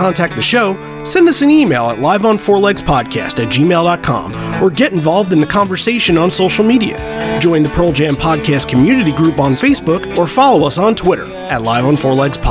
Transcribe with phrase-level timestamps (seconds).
[0.00, 0.72] contact the show,
[1.04, 6.30] send us an email at liveonfourlegspodcast at gmail.com or get involved in the conversation on
[6.30, 6.96] social media.
[7.38, 11.60] Join the Pearl Jam Podcast community group on Facebook or follow us on Twitter at
[11.62, 12.46] Live on Four Legs This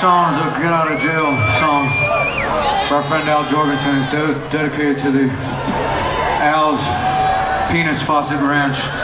[0.00, 1.30] song is a get out of jail
[1.60, 1.88] song
[2.88, 4.02] for our friend Al Jourgensen.
[4.02, 5.30] It's de- dedicated to the
[6.42, 6.82] Al's
[7.70, 9.03] Penis Faucet Ranch.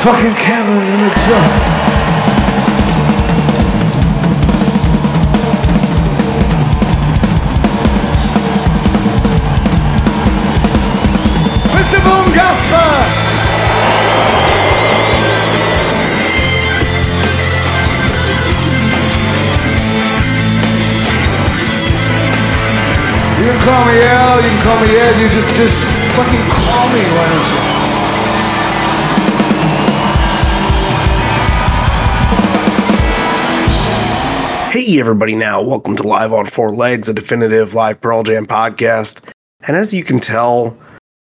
[0.00, 1.50] Fucking camera in the truck.
[11.76, 12.00] Mr.
[12.02, 12.96] Boom Gaspar!
[23.36, 25.74] You can call me Al, you can call me Ed, you just, just
[26.16, 27.69] fucking call me, why don't you?
[34.90, 39.24] Hey, everybody, now welcome to Live on Four Legs, a definitive live Pearl Jam podcast.
[39.68, 40.76] And as you can tell,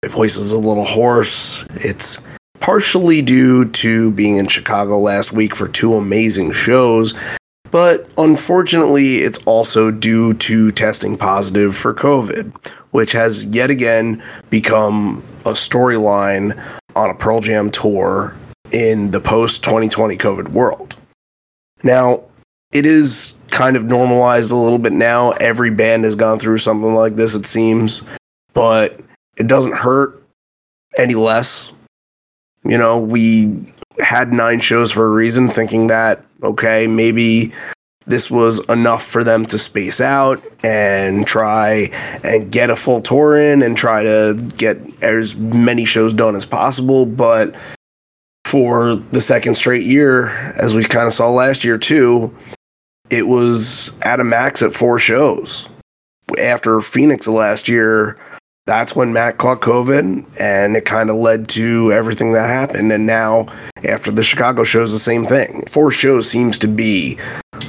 [0.02, 1.64] my voice is a little hoarse.
[1.76, 2.24] It's
[2.60, 7.14] partially due to being in Chicago last week for two amazing shows,
[7.70, 15.22] but unfortunately, it's also due to testing positive for COVID, which has yet again become
[15.46, 16.60] a storyline
[16.96, 18.36] on a Pearl Jam tour
[18.72, 20.96] in the post 2020 COVID world.
[21.84, 22.24] Now,
[22.72, 25.32] it is kind of normalized a little bit now.
[25.32, 28.02] Every band has gone through something like this, it seems,
[28.54, 29.00] but
[29.38, 30.24] it doesn't hurt
[30.98, 31.72] any less.
[32.64, 33.66] You know, we
[34.00, 37.54] had nine shows for a reason, thinking that, okay, maybe
[38.08, 41.90] this was enough for them to space out and try
[42.24, 46.46] and get a full tour in and try to get as many shows done as
[46.46, 47.06] possible.
[47.06, 47.56] But
[48.46, 52.36] for the second straight year, as we kind of saw last year too,
[53.12, 55.70] it was at a max at four shows.
[56.40, 58.18] After Phoenix last year,
[58.66, 62.92] that's when Matt caught COVID, and it kind of led to everything that happened.
[62.92, 63.48] And now,
[63.84, 65.66] after the Chicago shows, the same thing.
[65.68, 67.20] Four shows seems to be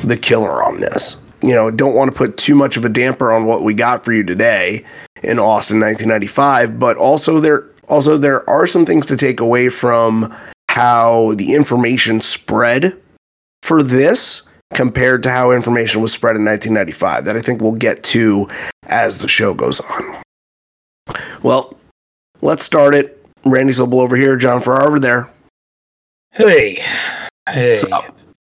[0.04, 1.20] the killer on this.
[1.42, 4.04] You know, don't want to put too much of a damper on what we got
[4.04, 4.84] for you today
[5.24, 10.32] in Austin 1995, but also there also there are some things to take away from
[10.68, 12.96] how the information spread
[13.62, 18.02] for this compared to how information was spread in 1995 that I think we'll get
[18.04, 18.48] to
[18.84, 20.22] as the show goes on.
[21.42, 21.76] Well,
[22.40, 23.18] let's start it.
[23.44, 25.28] Randy Sobel over here, John Farrar over there.
[26.32, 26.82] Hey,
[27.48, 27.74] hey,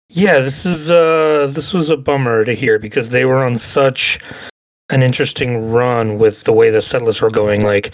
[0.09, 0.41] yeah.
[0.41, 4.19] This is uh, this was a bummer to hear because they were on such
[4.91, 7.65] an interesting run with the way the setlists were going.
[7.65, 7.93] Like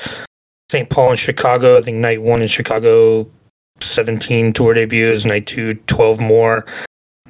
[0.71, 0.89] St.
[0.89, 3.29] Paul and Chicago, I think night one in Chicago,
[3.81, 5.25] seventeen tour debuts.
[5.25, 6.67] Night two, 12 more.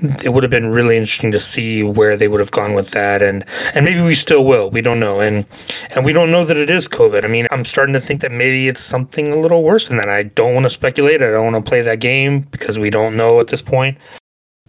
[0.01, 3.23] It would have been really interesting to see where they would have gone with that,
[3.23, 3.45] and
[3.75, 4.71] and maybe we still will.
[4.71, 5.45] We don't know, and
[5.91, 7.25] and we don't know that it is COVID.
[7.25, 10.09] I mean, I'm starting to think that maybe it's something a little worse than that.
[10.09, 11.23] I don't want to speculate.
[11.23, 13.99] I don't want to play that game because we don't know at this point.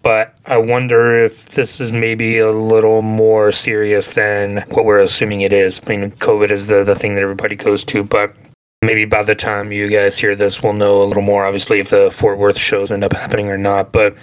[0.03, 5.39] But I wonder if this is maybe a little more serious than what we're assuming
[5.41, 5.79] it is.
[5.87, 8.35] I mean, COVID is the, the thing that everybody goes to, but
[8.81, 11.89] maybe by the time you guys hear this, we'll know a little more, obviously, if
[11.89, 13.93] the Fort Worth shows end up happening or not.
[13.93, 14.17] But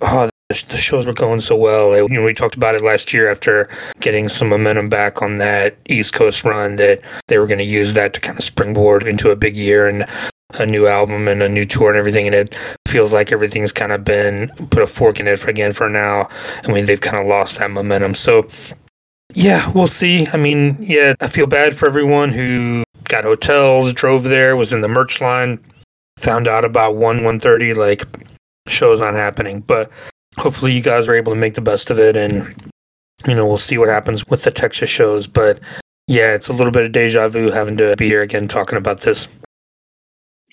[0.00, 1.96] oh, the, shows were going so well.
[1.96, 3.68] You know, we talked about it last year after
[4.00, 7.94] getting some momentum back on that East Coast run that they were going to use
[7.94, 10.06] that to kind of springboard into a big year and
[10.54, 12.26] a new album and a new tour and everything.
[12.26, 12.54] And it
[12.86, 16.28] feels like everything's kind of been put a fork in it for again for now.
[16.62, 18.14] I mean, they've kind of lost that momentum.
[18.14, 18.46] So,
[19.34, 20.28] yeah, we'll see.
[20.28, 24.80] I mean, yeah, I feel bad for everyone who got hotels, drove there, was in
[24.80, 25.58] the merch line,
[26.18, 28.04] found out about one one thirty, like
[28.66, 29.60] show's not happening.
[29.60, 29.90] But
[30.36, 32.54] hopefully, you guys are able to make the best of it, and
[33.26, 35.26] you know, we'll see what happens with the Texas shows.
[35.26, 35.60] But
[36.06, 39.02] yeah, it's a little bit of deja vu having to be here again talking about
[39.02, 39.28] this.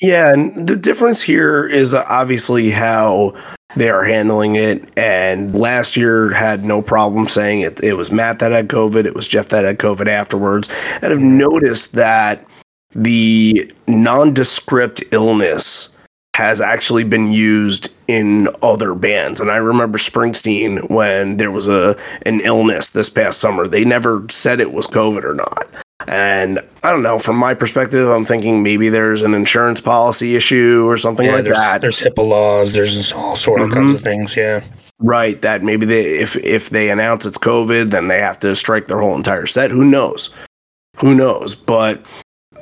[0.02, 3.36] Yeah, and the difference here is obviously how
[3.76, 4.98] they are handling it.
[4.98, 7.84] And last year had no problem saying it.
[7.84, 9.06] It was Matt that had COVID.
[9.06, 10.70] It was Jeff that had COVID afterwards.
[11.04, 12.46] And I've noticed that
[12.94, 15.90] the nondescript illness
[16.36, 19.42] has actually been used in other bands.
[19.42, 23.68] And I remember Springsteen when there was a an illness this past summer.
[23.68, 25.68] They never said it was COVID or not.
[26.08, 30.86] And I don't know, from my perspective, I'm thinking maybe there's an insurance policy issue
[30.88, 31.82] or something Yeah, like there's, that.
[31.82, 32.74] there's HIPAA laws.
[32.74, 33.96] There's all sort of kinds Mhm.
[33.98, 34.36] of things.
[34.36, 34.62] Yeah.
[35.00, 38.88] Right, that maybe they if if they announce it's COVID, then they have to strike
[38.88, 39.70] their whole entire set.
[39.72, 40.30] Who knows?
[40.98, 41.56] Who knows?
[41.56, 42.02] But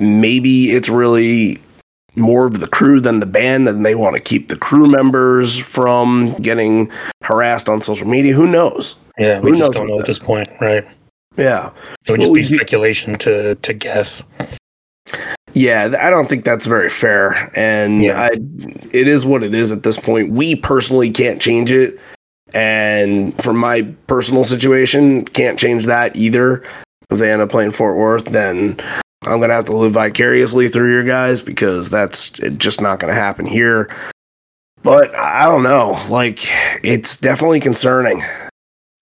[0.00, 1.60] maybe it's really
[2.20, 5.58] more of the crew than the band, and they want to keep the crew members
[5.58, 6.90] from getting
[7.22, 8.34] harassed on social media.
[8.34, 8.94] Who knows?
[9.18, 9.40] Yeah.
[9.40, 10.48] We Who just don't know at this point.
[10.60, 10.86] Right.
[11.36, 11.70] Yeah,
[12.06, 14.22] It would just we be speculation to, to guess.
[15.54, 15.96] yeah.
[16.00, 18.20] I don't think that's very fair, and Yeah.
[18.20, 18.30] I,
[18.92, 20.30] it is what it is at this point.
[20.32, 21.98] We personally can't change it,
[22.52, 26.62] and from my personal situation, can't change that either.
[27.10, 28.76] If they end up playing Fort Worth, then
[29.22, 33.44] I'm gonna have to live vicariously through your guys because that's just not gonna happen
[33.44, 33.90] here.
[34.82, 36.02] But I don't know.
[36.08, 36.38] Like,
[36.82, 38.24] it's definitely concerning.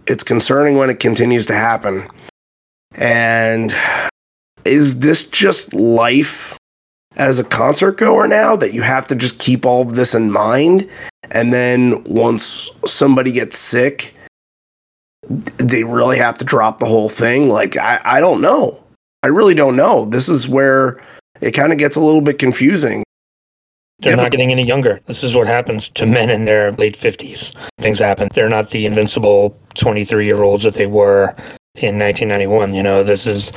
[0.06, 2.08] It's concerning when it continues to happen.
[2.92, 3.74] And
[4.64, 6.58] is this just life
[7.16, 10.32] as a concert goer now that you have to just keep all of this in
[10.32, 10.88] mind?
[11.30, 14.14] And then once somebody gets sick,
[15.28, 17.48] they really have to drop the whole thing?
[17.48, 18.82] Like, I, I don't know.
[19.22, 20.04] I really don't know.
[20.04, 21.00] This is where
[21.40, 23.02] it kind of gets a little bit confusing.
[24.00, 25.00] They're Yeah, not getting any younger.
[25.06, 27.52] This is what happens to men in their late 50s.
[27.78, 28.28] Things happen.
[28.32, 31.34] They're not the invincible 23 year olds that they were
[31.74, 32.74] in 1991.
[32.74, 33.50] You know, this is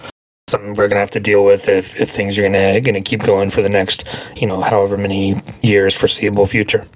[0.49, 2.95] something we're going to have to deal with if, if things are going to going
[2.95, 4.03] to keep going for the next,
[4.35, 6.87] you know, however many years foreseeable future.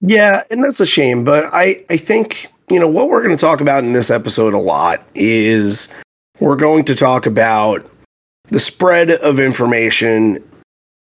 [0.00, 1.24] Yeah, and that's a shame.
[1.24, 4.52] But I, I think, you know, what we're going to talk about in this episode
[4.52, 5.88] a lot is
[6.40, 7.86] we're going to talk about
[8.48, 10.42] the spread of information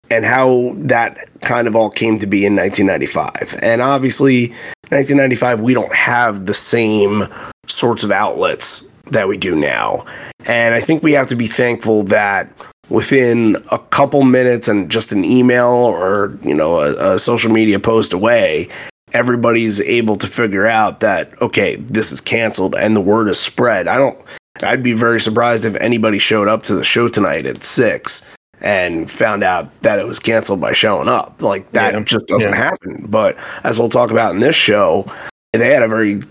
[0.09, 3.57] and how that kind of all came to be in 1995.
[3.63, 4.49] And obviously,
[4.89, 7.27] 1995, we don't have the same
[7.67, 10.05] sorts of outlets that we do now.
[10.45, 12.51] And I think we have to be thankful that
[12.89, 17.79] within a couple minutes and just an email or, you know, a, a social media
[17.79, 18.67] post away,
[19.13, 23.87] everybody's able to figure out that, okay, this is canceled and the word is spread.
[23.87, 24.19] I don't,
[24.63, 28.25] I'd be very surprised if anybody showed up to the show tonight at six
[28.61, 31.41] and found out that it was canceled by showing up.
[31.41, 31.99] Like that Yeah.
[32.01, 32.55] just doesn't Yeah.
[32.57, 33.05] happen.
[33.07, 35.05] But as we'll talk about in this show,
[35.53, 36.21] they had a very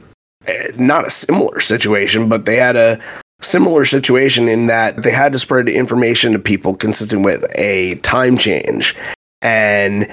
[0.46, 2.98] eh, not a similar situation, but they had a
[3.42, 8.38] similar situation in that they had to spread information to people consistent with a time
[8.38, 8.94] change.
[9.42, 10.08] And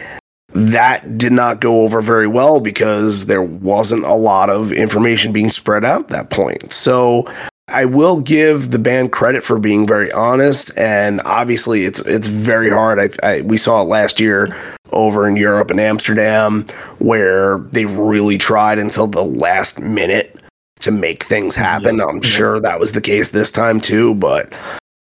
[0.54, 5.52] that did not go over very well because there wasn't a lot of information being
[5.52, 6.74] spread out at that point.
[6.74, 7.26] So
[7.70, 12.70] I will give the band credit for being very honest, and obviously it's it's very
[12.70, 12.98] hard.
[12.98, 14.56] I, I we saw it last year
[14.94, 16.66] over in Europe and Amsterdam,
[17.00, 20.40] where they really tried until the last minute
[20.80, 22.00] to make things happen.
[22.00, 24.54] I'm sure that was the case this time too, but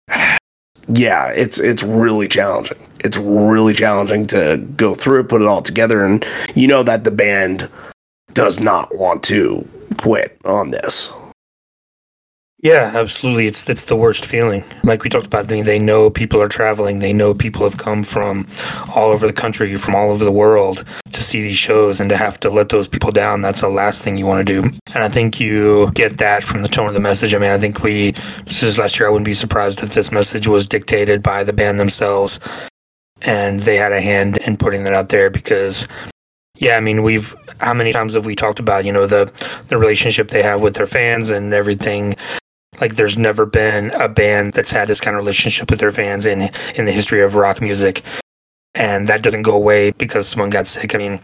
[0.88, 2.78] yeah, it's it's really challenging.
[3.04, 6.26] It's really challenging to go through it, put it all together, and
[6.56, 7.70] you know that the band
[8.32, 9.68] does not want to
[9.98, 11.12] quit on this.
[12.62, 13.46] Yeah, absolutely.
[13.46, 14.64] It's it's the worst feeling.
[14.82, 17.00] Like we talked about, they, they know people are traveling.
[17.00, 18.48] They know people have come from
[18.94, 22.16] all over the country, from all over the world to see these shows, and to
[22.16, 23.42] have to let those people down.
[23.42, 24.68] That's the last thing you want to do.
[24.94, 27.34] And I think you get that from the tone of the message.
[27.34, 28.12] I mean, I think we
[28.46, 29.06] this is last year.
[29.08, 32.40] I wouldn't be surprised if this message was dictated by the band themselves,
[33.20, 35.86] and they had a hand in putting that out there because.
[36.58, 39.30] Yeah, I mean, we've how many times have we talked about you know the
[39.68, 42.14] the relationship they have with their fans and everything
[42.80, 46.26] like there's never been a band that's had this kind of relationship with their fans
[46.26, 48.02] in in the history of rock music.
[48.74, 50.94] And that doesn't go away because someone got sick.
[50.94, 51.20] I mean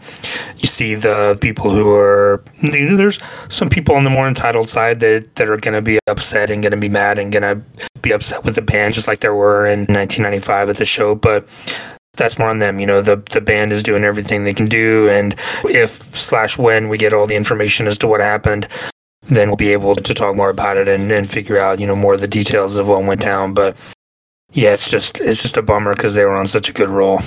[0.56, 3.18] you see the people who are you know, there's
[3.49, 6.76] some people on the more entitled side that that are to be upset and to
[6.76, 7.62] be mad and to
[8.00, 11.14] be upset with the band just like there were in 1995 at the show.
[11.14, 11.47] But
[12.14, 12.78] that's more on them.
[12.78, 16.88] You know, the the band is doing everything they can do, and if slash when
[16.88, 18.68] we get all the information as to what happened,
[19.22, 21.96] then we'll be able to talk more about it and, and figure out you know
[21.96, 23.54] more of the details of what went down.
[23.54, 23.76] But
[24.52, 27.20] yeah, it's just it's just a bummer because they were on such a good roll.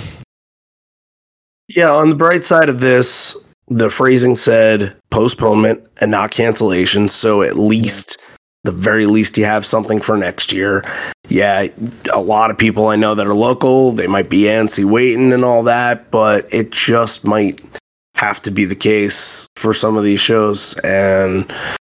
[1.68, 3.36] Yeah, on the bright side of this,
[3.68, 7.08] the phrasing said postponement and not cancellation.
[7.08, 8.18] So at least
[8.66, 10.84] the very least, you have something for next year.
[11.28, 11.68] Yeah,
[12.12, 15.44] a lot of people I know that are local, they might be antsy waiting and
[15.44, 17.60] all that, but it just might
[18.16, 20.76] have to be the case for some of these shows.
[20.78, 21.50] And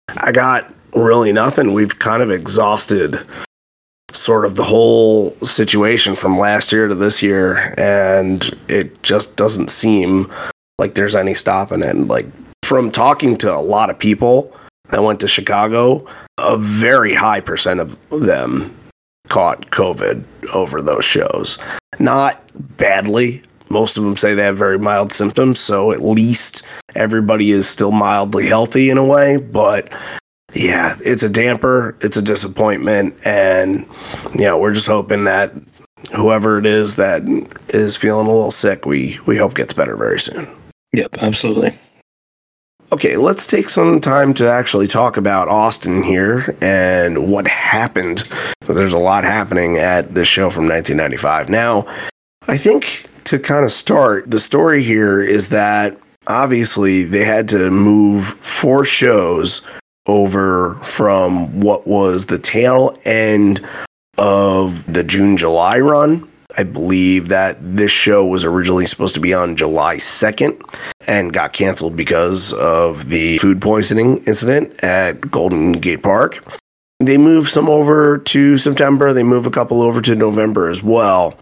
[0.08, 1.72] I got really nothing.
[1.72, 3.20] We've kind of exhausted
[4.12, 9.70] sort of the whole situation from last year to this year, and it just doesn't
[9.70, 10.32] seem
[10.78, 11.96] like there's any stopping it.
[11.96, 12.26] Like
[12.62, 14.52] from talking to a lot of people
[14.90, 16.06] that went to Chicago,
[16.38, 18.75] a very high percent of them
[19.28, 21.58] caught COVID over those shows.
[21.98, 22.40] Not
[22.76, 23.42] badly.
[23.68, 26.62] Most of them say they have very mild symptoms, so at least
[26.94, 29.92] everybody is still mildly healthy in a way, but
[30.54, 33.87] yeah, it's a damper, it's a disappointment, and
[34.35, 35.52] yeah, we're just hoping that
[36.14, 37.23] whoever it is that
[37.68, 40.49] is feeling a little sick, we we hope gets better very soon.
[40.92, 41.76] Yep, absolutely.
[42.92, 48.28] Okay, let's take some time to actually talk about Austin here and what happened
[48.61, 51.49] because there's a lot happening at this show from 1995.
[51.49, 51.85] Now,
[52.46, 57.71] I think to kind of start, the story here is that obviously they had to
[57.71, 59.62] move four shows
[60.06, 63.61] over from what was the tail end
[64.16, 66.28] of the June July run.
[66.56, 70.62] I believe that this show was originally supposed to be on July 2nd
[71.09, 76.42] and got canceled because of the food poisoning incident at Golden Gate Park.
[77.00, 81.37] They moved some over to September, they move a couple over to November as well.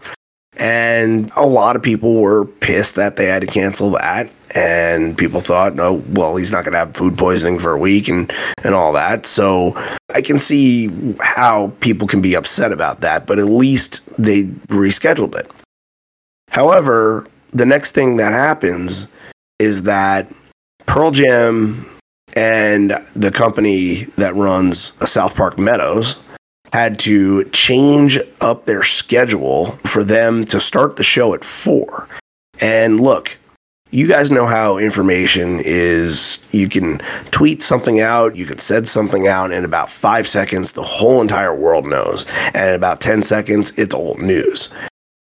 [0.57, 4.31] And a lot of people were pissed that they had to cancel that.
[4.51, 8.07] And people thought, oh, well, he's not going to have food poisoning for a week
[8.07, 8.31] and,
[8.63, 9.25] and all that.
[9.25, 9.75] So
[10.13, 15.35] I can see how people can be upset about that, but at least they rescheduled
[15.35, 15.51] it.
[16.49, 19.09] However, the next thing that happens
[19.59, 20.33] is that
[20.85, 21.85] Pearl Jam
[22.35, 26.19] and the company that runs South Park Meadows
[26.73, 32.07] had to change up their schedule for them to start the show at four.
[32.59, 33.37] And look,
[33.91, 36.45] you guys know how information is.
[36.51, 36.99] You can
[37.31, 41.55] tweet something out, you can send something out in about five seconds, the whole entire
[41.55, 42.25] world knows.
[42.53, 44.69] And in about 10 seconds, it's old news.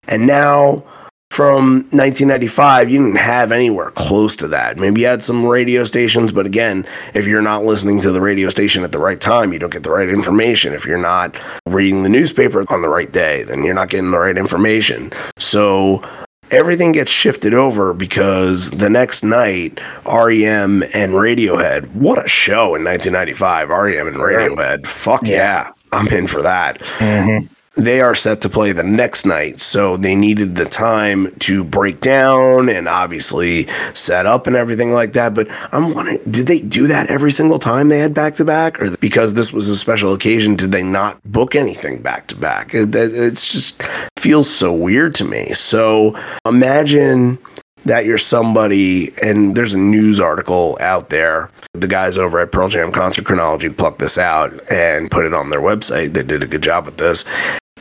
[0.08, 0.82] And now
[1.30, 4.76] from 1995, you didn't have anywhere close to that.
[4.76, 6.84] Maybe you had some radio stations, but again,
[7.14, 9.84] if you're not listening to the radio station at the right time, you don't get
[9.84, 10.74] the right information.
[10.74, 14.18] If you're not reading the newspaper on the right day, then you're not getting the
[14.18, 15.12] right information.
[15.38, 16.02] So
[16.50, 22.82] everything gets shifted over because the next night, REM and Radiohead, what a show in
[22.82, 24.84] 1995, REM and Radiohead.
[24.84, 26.80] Fuck yeah, I'm in for that.
[26.98, 29.60] Mm-hmm they are set to play the next night.
[29.60, 35.12] So they needed the time to break down and obviously set up and everything like
[35.12, 35.34] that.
[35.34, 38.80] But I'm wondering, did they do that every single time they had back to back?
[38.82, 42.70] Or because this was a special occasion, did they not book anything back to back?
[42.72, 43.82] It's just
[44.18, 45.54] feels so weird to me.
[45.54, 47.38] So imagine
[47.86, 51.50] that you're somebody, and there's a news article out there.
[51.72, 55.48] The guys over at Pearl Jam Concert Chronology plucked this out and put it on
[55.48, 56.12] their website.
[56.12, 57.24] They did a good job with this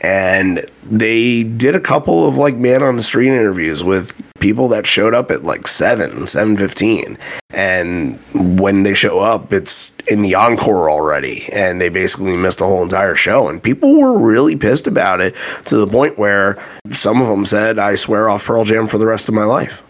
[0.01, 4.87] and they did a couple of like man on the street interviews with people that
[4.87, 7.17] showed up at like 7 7.15
[7.51, 8.17] and
[8.59, 11.47] when they show up it's in the encore already.
[11.53, 13.47] And they basically missed the whole entire show.
[13.47, 17.79] And people were really pissed about it to the point where some of them said
[17.79, 19.83] i swear off pearl jam for the rest of my life.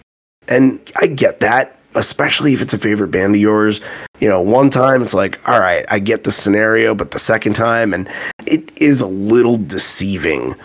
[0.47, 3.81] And i get that especially if it's a favorite band of yours.
[4.19, 7.53] You know, one time it's like, all right, I get the scenario, but the second
[7.53, 8.09] time, and
[8.45, 10.55] it is a little deceiving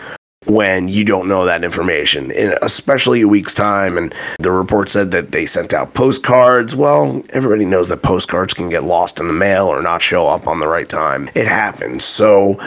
[0.45, 3.97] when you don't know that information, in especially a week's time.
[3.97, 6.75] And the report said that they sent out postcards.
[6.75, 10.47] Well, everybody knows that postcards can get lost in the mail or not show up
[10.47, 11.29] on the right time.
[11.33, 12.05] It happens.
[12.05, 12.59] So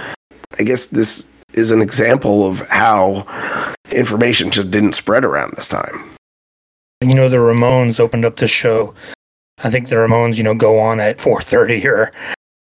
[0.58, 3.26] I guess this is an example of how
[3.90, 6.10] information just didn't spread around this time.
[7.00, 8.92] You know, the Ramones opened up this show.
[9.62, 12.10] I think the Ramones, you know, go on at 4:30 or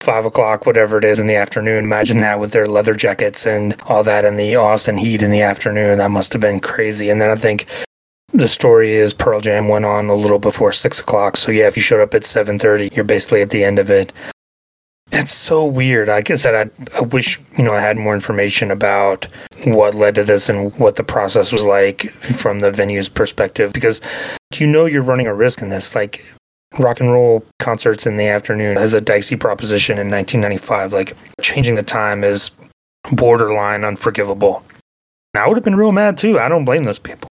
[0.01, 1.85] five o'clock, whatever it is in the afternoon.
[1.85, 5.41] Imagine that with their leather jackets and all that in the Austin heat in the
[5.41, 5.99] afternoon.
[5.99, 7.09] That must have been crazy.
[7.09, 7.65] And then I think
[8.33, 11.37] the story is Pearl Jam went on a little before six o'clock.
[11.37, 14.11] So yeah, if you showed up at 7:30, you're basically at the end of it.
[15.11, 16.07] It's so weird.
[16.07, 19.27] Like I said, I, I wish you know I had more information about
[19.65, 24.01] what led to this and what the process was like from the venue's perspective, because
[24.55, 25.95] you know you're running a risk in this.
[25.95, 26.25] Like
[26.79, 30.91] rock and roll concerts in the afternoon as a dicey proposition in 1995.
[30.91, 32.51] Like changing the time is
[33.11, 34.63] borderline unforgivable.
[35.33, 36.39] And I would have been real mad too.
[36.39, 37.27] I don't blame those people.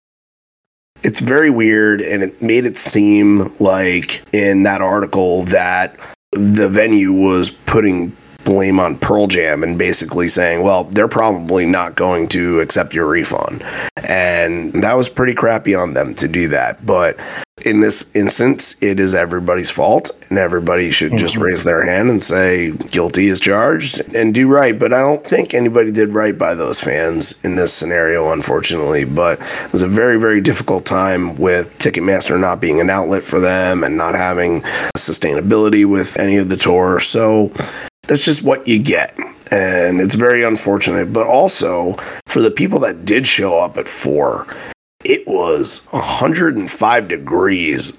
[1.03, 5.99] It's very weird, and it made it seem like in that article that
[6.35, 11.97] the venue was putting blame on Pearl Jam and basically saying, well, they're probably not
[11.97, 13.65] going to accept your refund.
[13.97, 16.85] And that was pretty crappy on them to do that.
[16.85, 17.19] But
[17.65, 21.43] in this instance, it is everybody's fault, and everybody should just Mhm.
[21.43, 24.79] raise their hand and say guilty is charged and do right.
[24.79, 29.05] But I don't think anybody did right by those fans in this scenario, unfortunately.
[29.05, 33.41] But it was a very, very difficult time with Ticketmaster not being an outlet for
[33.41, 34.63] them and not having
[34.99, 37.01] sustainability with any of the tour.
[37.01, 37.51] So
[38.07, 39.17] that's just what you get.
[39.51, 41.13] And it's very unfortunate.
[41.13, 41.97] But also,
[42.27, 44.47] for the people that did show up at four,
[45.05, 47.93] it was 105 degrees,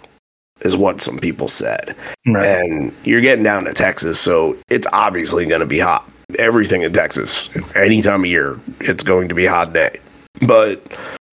[0.62, 1.96] is what some people said.
[2.26, 2.46] Right.
[2.46, 6.10] And you're getting down to Texas, so it's obviously going to be hot.
[6.40, 10.00] Everything in Texas, any time of year, it's going to be a hot day.
[10.48, 10.82] But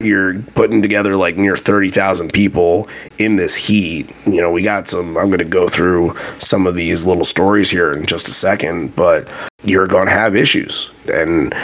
[0.04, 4.10] you're putting together like near 30,000 people in this heat.
[4.26, 7.70] You know, we got some, I'm going to go through some of these little stories
[7.70, 9.28] here in just a second, but
[9.64, 10.90] you're going to have issues.
[11.12, 11.54] And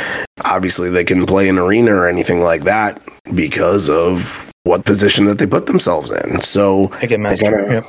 [0.45, 3.01] obviously, they can play an arena or anything like that
[3.35, 6.41] because of what position that they put themselves in.
[6.41, 6.91] So,
[7.31, 7.87] I gotta- Yep.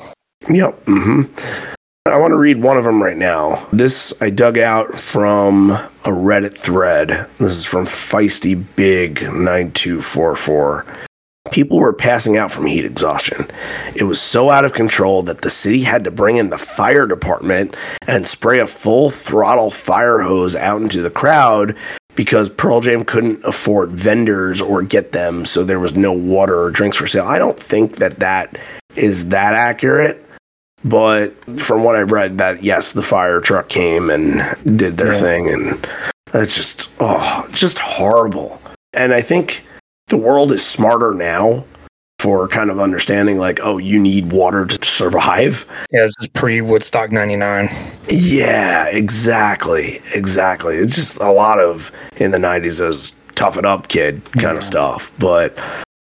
[0.55, 0.79] Yep.
[0.85, 1.21] hmm
[2.05, 3.67] I want to read one of them right now.
[3.71, 7.09] This I dug out from a Reddit thread.
[7.37, 10.85] This is from Feisty Big 9244.
[11.51, 13.47] People were passing out from heat exhaustion.
[13.95, 17.05] It was so out of control that the city had to bring in the fire
[17.05, 17.75] department
[18.07, 21.75] and spray a full throttle fire hose out into the crowd
[22.15, 26.71] because Pearl Jam couldn't afford vendors or get them, so there was no water or
[26.71, 27.25] drinks for sale.
[27.25, 28.57] I don't think that that
[28.95, 30.25] is that accurate.
[30.85, 35.19] But from what I've read, that yes, the fire truck came and did their Yeah.
[35.19, 35.87] thing, and
[36.31, 38.61] that's just oh, just horrible.
[38.93, 39.65] And I think
[40.07, 41.65] the world is smarter now
[42.17, 45.65] for kind of understanding, like, oh, you need water to survive.
[45.91, 47.69] Yeah, this is pre Woodstock '99.
[48.09, 50.75] Yeah, exactly, exactly.
[50.75, 54.53] It's just a lot of in the '90s as tough it up, kid, kind Yeah.
[54.55, 55.11] of stuff.
[55.19, 55.57] But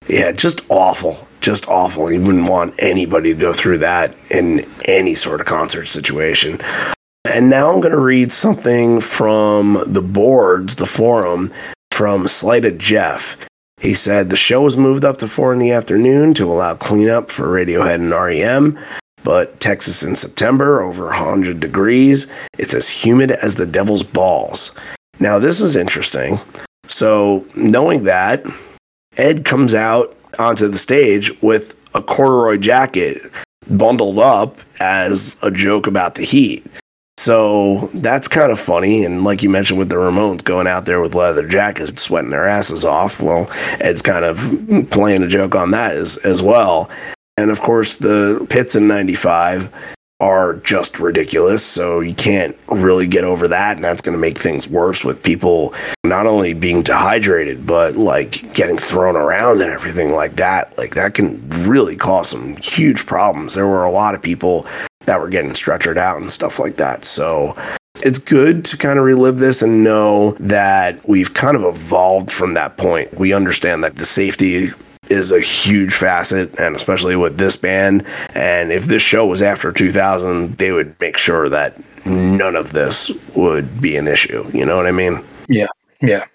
[0.07, 2.11] yeah, just awful, just awful.
[2.11, 6.59] You wouldn't want anybody to go through that in any sort of concert situation.
[7.29, 11.53] And now I'm going to read something from the boards, the forum,
[11.91, 13.37] from Slighted Jeff.
[13.79, 17.29] He said the show was moved up to four in the afternoon to allow cleanup
[17.29, 18.79] for Radiohead and REM.
[19.23, 24.73] But Texas in September, over 100 degrees, it's as humid as the devil's balls.
[25.19, 26.39] Now, this is interesting.
[26.87, 28.45] So, knowing that,
[29.17, 33.21] Ed comes out onto the stage with a corduroy jacket
[33.69, 36.65] bundled up as a joke about the heat.
[37.17, 39.03] So that's kind of funny.
[39.03, 42.47] And like you mentioned with the Ramones going out there with leather jackets, sweating their
[42.47, 43.21] asses off.
[43.21, 43.49] Well,
[43.81, 44.37] Ed's kind of
[44.89, 46.89] playing a joke on that as, as well.
[47.37, 49.69] And of course, the pits in 95
[50.19, 51.65] are just ridiculous.
[51.65, 53.77] So you can't really get over that.
[53.77, 58.53] And that's going to make things worse with people not only being dehydrated, but like
[58.53, 60.77] getting thrown around and everything like that.
[60.77, 63.53] Like that can really cause some huge problems.
[63.53, 64.65] There were a lot of people
[65.05, 67.05] that were getting stretchered out and stuff like that.
[67.05, 67.55] So
[68.03, 72.53] it's good to kind of relive this and know that we've kind of evolved from
[72.53, 73.13] that point.
[73.17, 74.71] We understand that the safety
[75.09, 78.05] is a huge facet, and especially with this band.
[78.33, 83.11] And if this show was after 2000, they would make sure that none of this
[83.35, 84.49] would be an issue.
[84.53, 85.23] You know what I mean?
[85.47, 85.67] Yeah.
[86.01, 86.25] Yeah.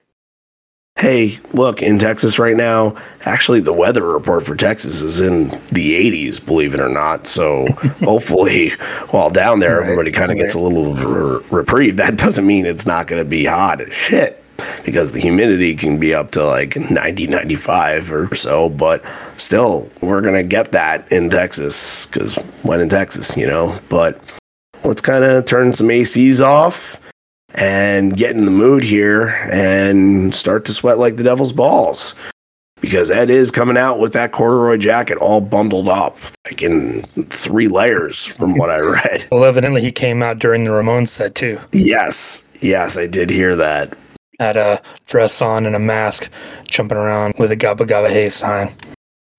[0.97, 6.29] Hey, look, in Texas right now, actually, the weather report for Texas is in the
[6.29, 7.27] 80s, believe it or not.
[7.27, 7.67] So
[8.05, 8.71] hopefully,
[9.11, 11.97] while down there, Right, everybody kind of gets a little r- reprieve.
[11.97, 14.44] That doesn't mean it's not going to be hot as shit
[14.85, 18.69] because the humidity can be up to like 90, 95 or so.
[18.69, 19.05] But
[19.37, 23.79] still, we're going to get that in Texas because when in Texas, you know.
[23.89, 24.21] But
[24.85, 27.01] let's kind of turn some ACs off
[27.57, 32.15] and get in the mood here and start to sweat like the devil's balls.
[32.81, 37.01] Because Ed is coming out with that corduroy jacket all bundled up, like in
[37.31, 39.25] three layers from what I read.
[39.31, 41.59] Well, evidently he came out during the Ramones set too.
[41.73, 43.97] yes, yes, I did hear that.
[44.41, 46.29] Had a dress on and a mask,
[46.67, 48.75] jumping around with a Gabba Gabba Hey sign.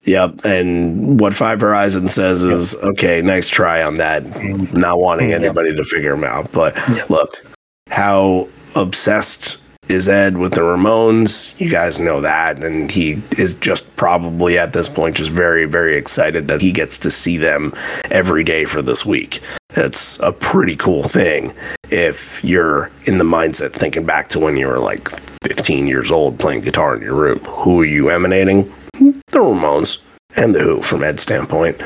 [0.03, 0.45] Yep.
[0.45, 4.23] And what Five Horizon says is okay, nice try on that.
[4.23, 4.77] Mm-hmm.
[4.77, 5.41] Not wanting Yep.
[5.41, 6.51] anybody to figure him out.
[6.51, 7.09] But Yep.
[7.09, 7.45] look,
[7.89, 11.59] how obsessed is Ed with the Ramones?
[11.59, 12.63] You guys know that.
[12.63, 16.97] And he is just probably at this point just very, very excited that he gets
[16.99, 17.73] to see them
[18.11, 19.39] every day for this week.
[19.77, 21.53] It's a pretty cool thing
[21.91, 25.09] if you're in the mindset thinking back to when you were like
[25.43, 27.39] 15 years old playing guitar in your room.
[27.39, 28.73] Who are you emanating?
[28.93, 30.01] The Ramones
[30.37, 31.81] and The Who from Ed's standpoint.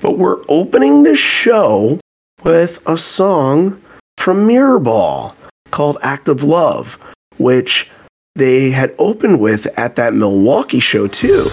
[0.00, 2.00] But we're opening this show
[2.44, 3.82] with a song
[4.16, 5.34] from Mirrorball
[5.70, 6.98] called Act of Love,
[7.36, 7.90] which
[8.36, 11.50] they had opened with at that Milwaukee show too.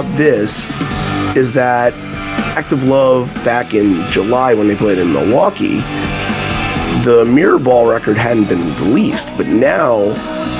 [0.00, 0.66] About this
[1.36, 1.92] is that
[2.56, 5.78] Act of Love back in July when they played in Milwaukee,
[7.04, 10.12] the Mirrorball record hadn't been released, but now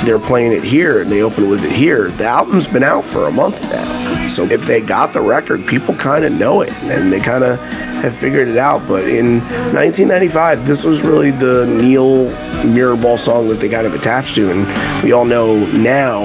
[0.04, 2.10] they're playing it here and they open with it here.
[2.10, 4.28] The album's been out for a month now.
[4.28, 7.58] So if they got the record, people kind of know it and they kind of
[7.58, 8.86] have figured it out.
[8.86, 12.26] But in 1995, this was really the Neil
[12.64, 14.50] Mirrorball song that they kind of attached to.
[14.50, 16.24] And we all know now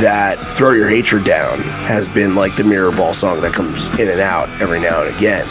[0.00, 4.08] that Throw Your Hatred Down has been like the mirror ball song that comes in
[4.08, 5.46] and out every now and again.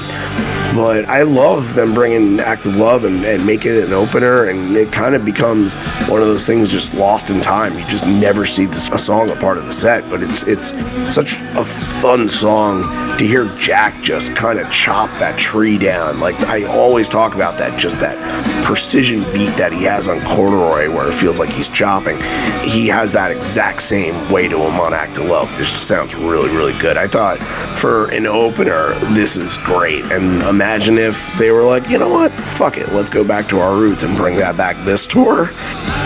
[0.76, 4.76] But I love them bringing Act of Love and, and making it an opener, and
[4.78, 5.76] it kind of becomes
[6.08, 7.78] one of those things just lost in time.
[7.78, 10.70] You just never see this, a song a part of the set, but it's it's
[11.14, 12.84] such a fun song
[13.18, 16.20] to hear Jack just kind of chop that tree down.
[16.20, 18.18] Like I always talk about that, just that
[18.64, 22.18] precision beat that he has on Corduroy, where it feels like he's chopping.
[22.62, 25.56] He has that exact same way to him on Act of Love.
[25.58, 26.98] This sounds really, really good.
[26.98, 27.40] I thought
[27.80, 30.04] for an opener, this is great.
[30.06, 33.60] And imagine if they were like, you know what, fuck it, let's go back to
[33.60, 35.46] our roots and bring that back this tour.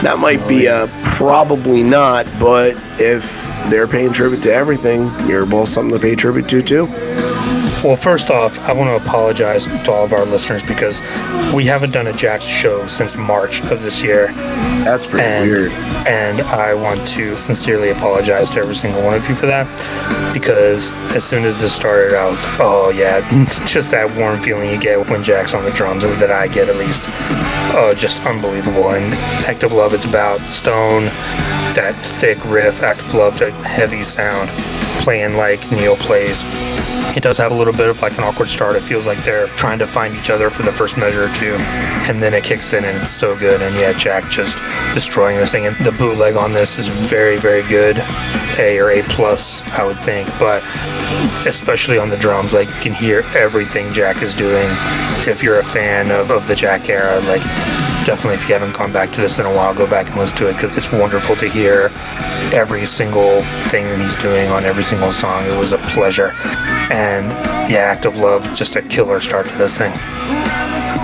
[0.03, 5.93] That might be a probably not, but if they're paying tribute to everything, Mirrorball's something
[5.93, 7.00] to pay tribute to too.
[7.83, 10.99] Well, first off, I want to apologize to all of our listeners because
[11.51, 14.27] we haven't done a Jack show since March of this year.
[14.83, 15.71] That's pretty and, weird.
[16.07, 19.65] And I want to sincerely apologize to every single one of you for that
[20.31, 23.27] because as soon as this started, I was, oh yeah,
[23.65, 26.69] just that warm feeling you get when Jack's on the drums, and that I get
[26.69, 27.05] at least.
[27.73, 28.91] Oh, just unbelievable.
[28.91, 29.11] And
[29.47, 31.05] Act of Love, it's about Stone,
[31.73, 34.51] that thick riff, Act of Love, that heavy sound,
[35.03, 36.43] playing like Neil plays
[37.15, 38.75] it does have a little bit of like an awkward start.
[38.75, 41.55] It feels like they're trying to find each other for the first measure or two,
[42.07, 43.61] and then it kicks in and it's so good.
[43.61, 44.57] And yeah, Jack just
[44.93, 45.65] destroying this thing.
[45.65, 47.97] And the bootleg on this is very, very good.
[48.57, 50.29] A or A plus, I would think.
[50.39, 50.63] But
[51.45, 54.67] especially on the drums, like you can hear everything Jack is doing.
[55.27, 57.43] If you're a fan of, of the Jack era, like
[58.05, 60.35] definitely if you haven't gone back to this in a while go back and listen
[60.35, 61.91] to it because it's wonderful to hear
[62.51, 66.33] every single thing that he's doing on every single song it was a pleasure
[66.91, 67.31] and
[67.71, 69.93] yeah act of love just a killer start to this thing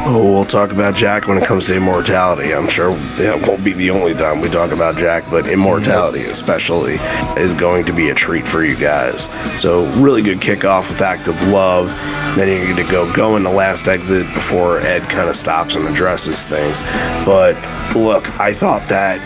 [0.10, 2.54] Oh, we'll talk about Jack when it comes to immortality.
[2.54, 6.94] I'm sure it won't be the only time we talk about Jack, but immortality especially
[7.36, 9.26] is going to be a treat for you guys.
[9.62, 11.90] So really good kickoff with Act of Love.
[12.38, 15.76] Then you're going to go go in the last exit before Ed kind of stops
[15.76, 16.84] and addresses things.
[17.26, 17.56] But
[17.94, 19.20] look, I thought that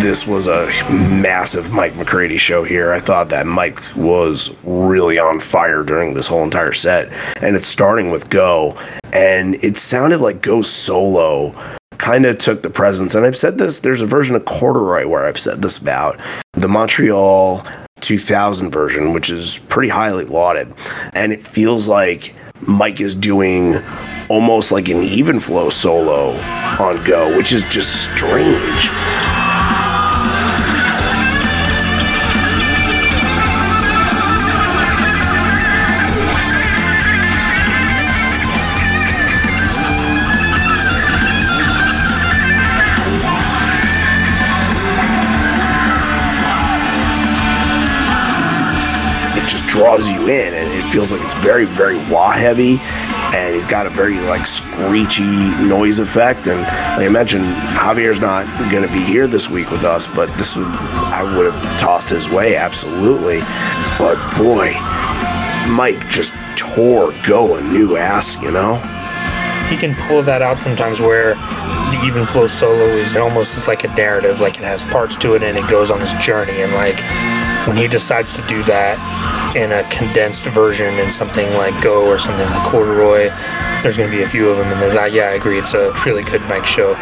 [0.00, 2.92] this was a massive Mike McCready show here.
[2.92, 7.12] I thought that Mike was really on fire during this whole entire set.
[7.42, 8.78] And it's starting with Go.
[9.12, 11.54] And it sounded like Go solo
[11.98, 13.14] kind of took the presence.
[13.14, 16.20] And I've said this, there's a version of Corduroy where I've said this about
[16.52, 17.66] the Montreal
[18.00, 20.72] 2000 version, which is pretty highly lauded.
[21.14, 23.76] And it feels like Mike is doing
[24.28, 26.32] almost like an even flow solo
[26.78, 28.90] on Go, which is just strange.
[49.76, 52.78] Draws you in and it feels like it's very very wah heavy
[53.34, 56.46] and he's got a very like screechy noise effect.
[56.46, 57.44] And like I mentioned,
[57.76, 61.52] Javier's not going to be here this week with us, but this would I would
[61.52, 63.40] have tossed his way absolutely.
[63.98, 64.72] But boy,
[65.70, 68.76] Mike just tore go a new ass, you know.
[69.68, 73.84] He can pull that out sometimes where the even flow solo is almost just like
[73.84, 76.62] a narrative, like it has parts to it and it goes on this journey.
[76.62, 76.96] And like
[77.66, 78.96] when he decides to do that
[79.56, 83.30] in a condensed version in something like Go or something like Corduroy,
[83.82, 84.70] there's going to be a few of them.
[84.72, 85.58] And there's, uh, yeah, I agree.
[85.58, 86.94] It's a really good Mike show.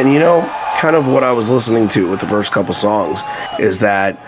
[0.00, 0.40] And you know,
[0.78, 3.22] kind of what I was listening to with the first couple songs
[3.58, 4.18] is that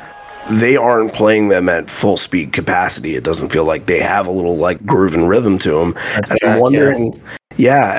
[0.51, 3.17] they aren't playing them at full speed capacity.
[3.17, 5.95] It doesn't feel like they have a little like groove and rhythm to them.
[5.95, 7.21] That's and I'm wondering, yeah.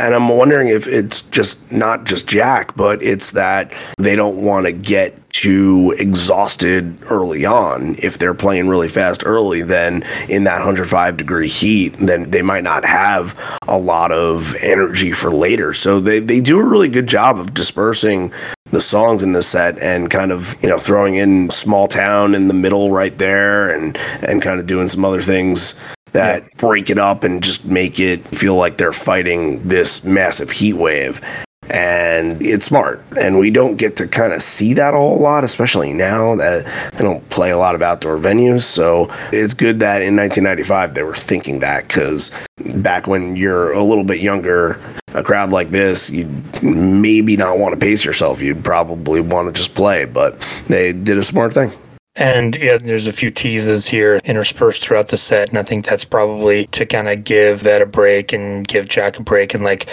[0.04, 4.66] And I'm wondering if it's just not just Jack, but it's that they don't want
[4.66, 7.96] to get too exhausted early on.
[7.98, 12.64] If they're playing really fast early, then in that 105 degree heat, then they might
[12.64, 13.38] not have
[13.68, 15.74] a lot of energy for later.
[15.74, 18.32] So they, they do a really good job of dispersing
[18.72, 22.48] the songs in the set and kind of you know throwing in small town in
[22.48, 25.76] the middle right there and and kind of doing some other things
[26.14, 30.74] that break it up and just make it feel like they're fighting this massive heat
[30.74, 31.22] wave.
[31.70, 33.04] And it's smart.
[33.18, 36.66] And we don't get to kind of see that a whole lot especially now that
[36.94, 38.62] they don't play a lot of outdoor venues.
[38.62, 42.32] So it's good that in 1995 they were thinking that because
[42.76, 44.80] back when you're a little bit younger
[45.14, 48.42] a crowd like this you'd maybe not want to pace yourself.
[48.42, 50.06] You'd probably want to just play.
[50.06, 51.72] But they did a smart thing
[52.16, 56.06] And yeah, there's a few teases here interspersed throughout the set, and I think that's
[56.06, 59.90] probably to kind of give Ed a break and give Jack a break and like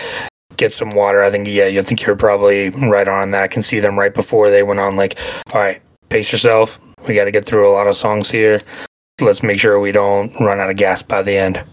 [0.57, 1.23] get some water.
[1.23, 3.45] I think yeah, you think you're probably right on that.
[3.45, 5.19] I can see them right before they went on like,
[5.53, 5.81] all right,
[6.11, 6.79] pace yourself.
[7.09, 8.61] We got to get through a lot of songs here.
[9.19, 11.65] Let's make sure we don't run out of gas by the end.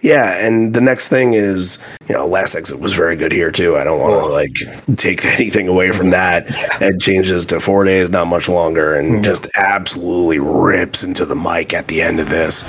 [0.00, 3.76] Yeah, and the next thing is, you know, Last Exit was very good here too.
[3.76, 4.28] I don't want to Oh.
[4.32, 6.44] like take anything away from that.
[6.80, 11.72] It changes to four days, not much longer, and just absolutely rips into the mic
[11.74, 12.62] at the end of this.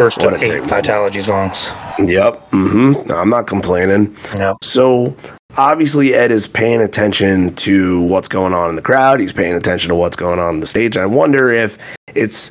[0.00, 0.62] First What of eight.
[0.62, 1.66] Vitalogy songs.
[1.98, 2.52] Yep.
[2.52, 3.12] Mm-hmm.
[3.12, 4.16] I'm not complaining.
[4.34, 5.14] Know, So
[5.58, 9.20] obviously Ed is paying attention to what's going on in the crowd.
[9.20, 10.96] He's paying attention to what's going on on the stage.
[10.96, 11.76] I wonder if
[12.14, 12.50] it's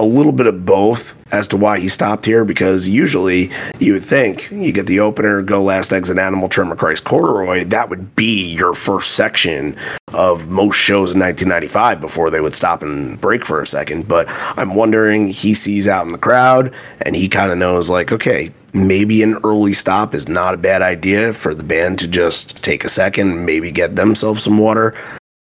[0.00, 4.04] a little bit of both as to why he stopped here because usually you would
[4.04, 8.50] think you get the opener, go last exit animal Tremor Christ corduroy, that would be
[8.50, 9.76] your first section
[10.08, 14.08] of most shows in 1995 before they would stop and break for a second.
[14.08, 18.10] But I'm wondering he sees out in the crowd and he kind of knows like,
[18.10, 22.64] okay, maybe an early stop is not a bad idea for the band to just
[22.64, 24.94] take a second, maybe get themselves some water.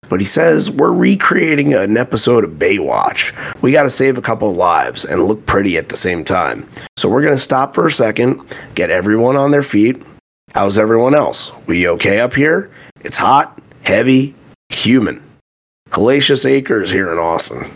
[0.09, 3.33] But he says we're recreating an episode of Baywatch.
[3.61, 6.69] We got to save a couple of lives and look pretty at the same time.
[6.97, 10.01] So we're going to stop for a second, get everyone on their feet.
[10.53, 11.51] How's everyone else?
[11.65, 12.71] We okay up here?
[13.01, 14.35] It's hot, heavy,
[14.69, 15.23] human.
[15.89, 17.69] Hellacious Acres here in Austin.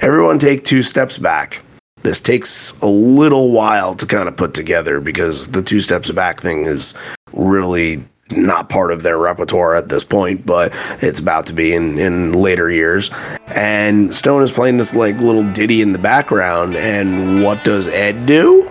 [0.00, 1.62] Everyone take two steps back.
[2.02, 6.40] This takes a little while to kind of put together because the two steps back
[6.40, 6.94] thing is
[7.32, 11.98] really not part of their repertoire at this point, but it's about to be in,
[11.98, 13.10] in later years.
[13.48, 18.26] And Stone is playing this like little ditty in the background, and what does Ed
[18.26, 18.70] do?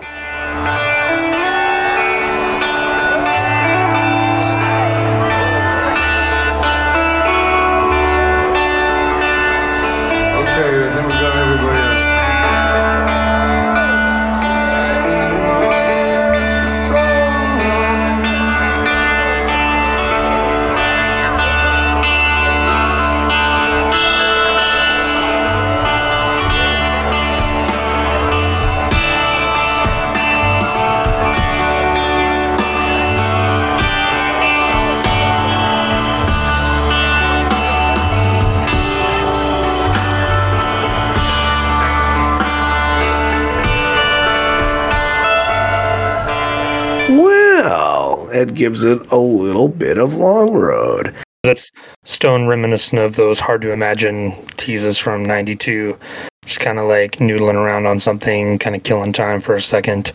[48.64, 51.14] Gives it a little bit of long road.
[51.42, 51.70] That's
[52.04, 55.98] stone reminiscent of those hard to imagine teases from 92.
[56.46, 60.12] Just kind of like noodling around on something, kind of killing time for a second.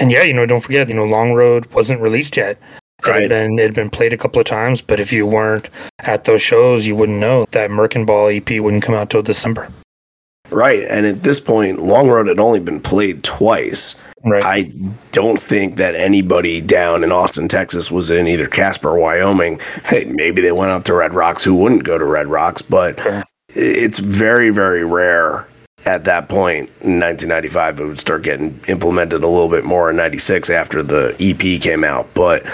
[0.00, 2.56] And yeah, you know, don't forget, you know, Long Road wasn't released yet.
[3.00, 3.22] It Right.
[3.22, 6.22] had been it had been played a couple of times, but if you weren't at
[6.22, 9.70] those shows, you wouldn't know that Merkin Ball EP wouldn't come out till December.
[10.50, 10.84] Right.
[10.88, 14.00] And at this point, Long Road had only been played twice.
[14.24, 14.42] Right.
[14.44, 14.72] I
[15.12, 19.60] don't think that anybody down in Austin, Texas was in either Casper or Wyoming.
[19.84, 23.00] Hey, maybe they went up to Red Rocks who wouldn't go to Red Rocks, but
[23.00, 23.22] Sure.
[23.48, 25.46] it's very, very rare
[25.86, 27.80] at that point in 1995.
[27.80, 31.84] It would start getting implemented a little bit more in 96 after the EP came
[31.84, 32.12] out.
[32.14, 32.44] But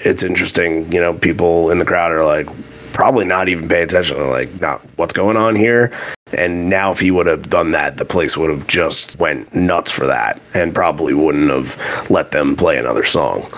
[0.00, 2.48] it's interesting, you know, people in the crowd are like,
[2.92, 4.16] probably not even paying attention.
[4.16, 5.92] They're like, not what's going on here.
[6.34, 9.90] And now, if he would have done that, the place would have just went nuts
[9.90, 13.50] for that, and probably wouldn't have let them play another song.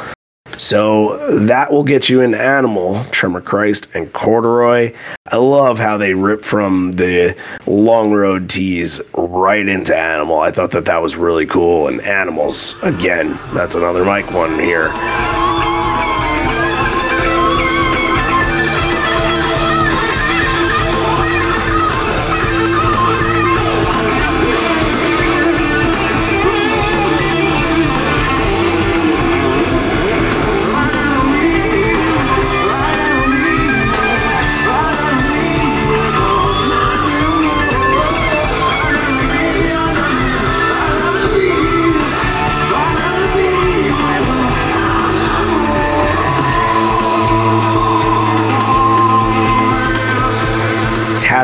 [0.56, 4.94] So that will get you an Animal, Tremor Christ, and Corduroy.
[5.32, 10.40] I love how they rip from the Long Road tease right into Animal.
[10.40, 11.88] I thought that that was really cool.
[11.88, 14.92] And Animals, again, that's another Mike one here.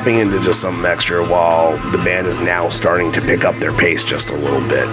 [0.00, 3.70] Tapping into just something extra while the band is now starting to pick up their
[3.70, 4.88] pace just a little bit.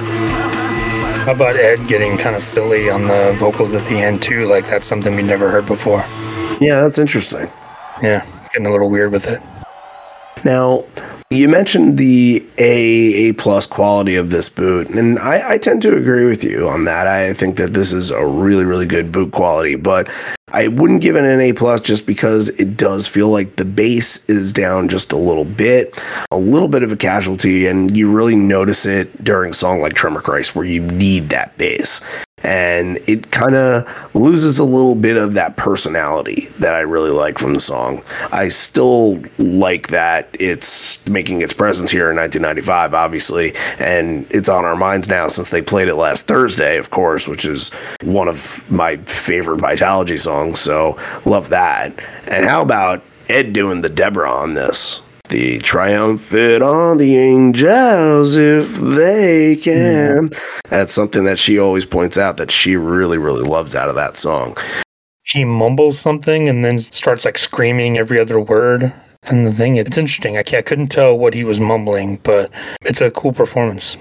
[1.24, 4.50] How about Ed getting kind of silly on the vocals at the end too?
[4.50, 6.00] Like that's something we never heard before.
[6.60, 7.50] Yeah, that's interesting.
[8.02, 9.42] Yeah, getting a little weird with it.
[10.44, 10.84] Now,
[11.30, 15.96] you mentioned the A A plus quality of this boot, and I, I tend to
[15.96, 17.08] agree with you on that.
[17.08, 20.10] I think that this is a really, really good boot quality, but
[20.54, 24.28] I wouldn't give it an A plus just because it does feel like the bass
[24.30, 28.38] is down just a little bit, a little bit of a casualty, and you really
[28.38, 32.00] notice it during a song like Tremor Christ where you need that bass.
[32.44, 37.40] And it kind of loses a little bit of that personality that I really like
[37.40, 38.04] from the song.
[38.32, 44.66] I still like that it's making its presence here in 1995, obviously, and it's on
[44.66, 47.72] our minds now since they played it last Thursday, of course, which is
[48.04, 50.60] one of my favorite Vitalogy songs.
[50.60, 50.96] So
[51.26, 51.92] love that.
[52.28, 55.02] And how about Ed doing the Deborah on this?
[55.30, 60.30] The triumphant on the angels if they can.
[60.30, 60.70] Mm-hmm.
[60.70, 64.18] That's something that she always points out that she really, really loves out of that
[64.18, 64.58] song.
[65.24, 68.94] He mumbles something and then starts like screaming every other word.
[69.24, 70.38] And the thing, it's interesting.
[70.38, 72.50] I, can't, I couldn't tell what he was mumbling, but
[72.84, 73.98] it's a cool performance.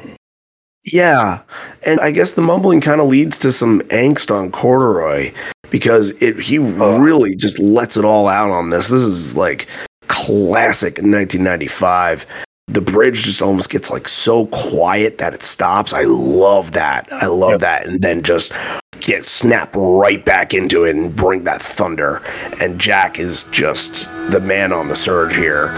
[0.85, 1.41] Yeah.
[1.85, 5.33] And I guess the mumbling kind of leads to some angst on Corduroy
[5.71, 6.99] because it he oh.
[6.99, 8.89] really just lets it all out on this.
[8.89, 9.67] This is like
[10.27, 12.27] classic 1995.
[12.69, 15.93] The bridge just almost gets like so quiet that it stops.
[15.93, 17.09] I love that.
[17.13, 17.61] I love Yep.
[17.61, 17.87] that.
[17.87, 18.53] And then just
[19.01, 22.21] get snap right back into it and bring that thunder.
[22.61, 25.69] And Jack is just the man on the surge here.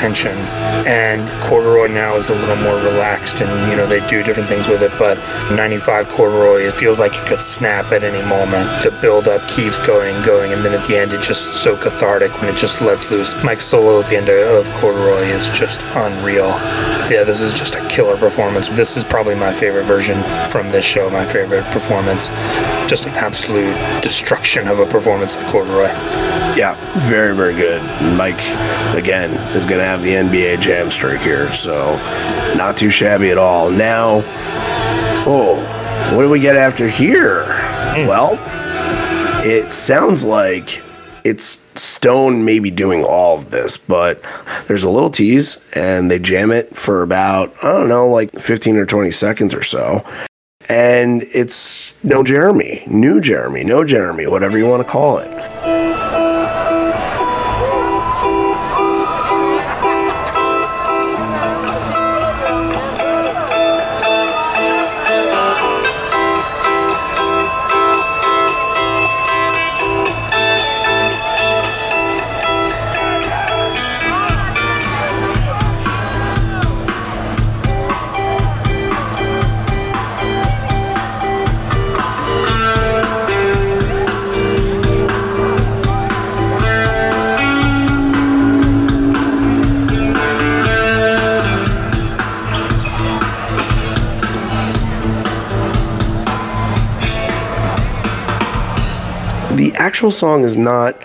[0.00, 0.38] Tension,
[0.86, 1.28] and
[1.70, 4.82] Corduroy now is a little more relaxed, and you know they do different things with
[4.82, 4.90] it.
[4.98, 5.18] But
[5.54, 8.82] 95 Corduroy, it feels like it could snap at any moment.
[8.82, 11.76] The build up keeps going, and going, and then at the end, it's just so
[11.76, 13.36] cathartic when it just lets loose.
[13.44, 16.48] Mike's solo at the end of Corduroy is just unreal.
[17.08, 18.68] Yeah, this is just a killer performance.
[18.68, 21.08] This is probably my favorite version from this show.
[21.08, 22.26] My favorite performance,
[22.88, 25.86] just an absolute destruction of a performance of Corduroy.
[26.56, 26.76] Yeah,
[27.08, 27.80] very, very good.
[28.16, 28.40] Mike,
[28.96, 31.94] again, is going to have the NBA jam streak here, so
[32.56, 33.70] not too shabby at all.
[33.70, 34.22] Now,
[35.26, 35.56] oh,
[36.14, 37.44] what do we get after here?
[37.44, 38.06] Hmm.
[38.06, 38.38] Well,
[39.44, 40.82] it sounds like
[41.24, 44.22] it's Stone maybe doing all of this, but
[44.66, 48.76] there's a little tease and they jam it for about, I don't know, like 15
[48.76, 50.04] or 20 seconds or so.
[50.68, 55.30] And it's no Jeremy, new Jeremy, no Jeremy, whatever you want to call it.
[100.00, 100.96] Actual song is not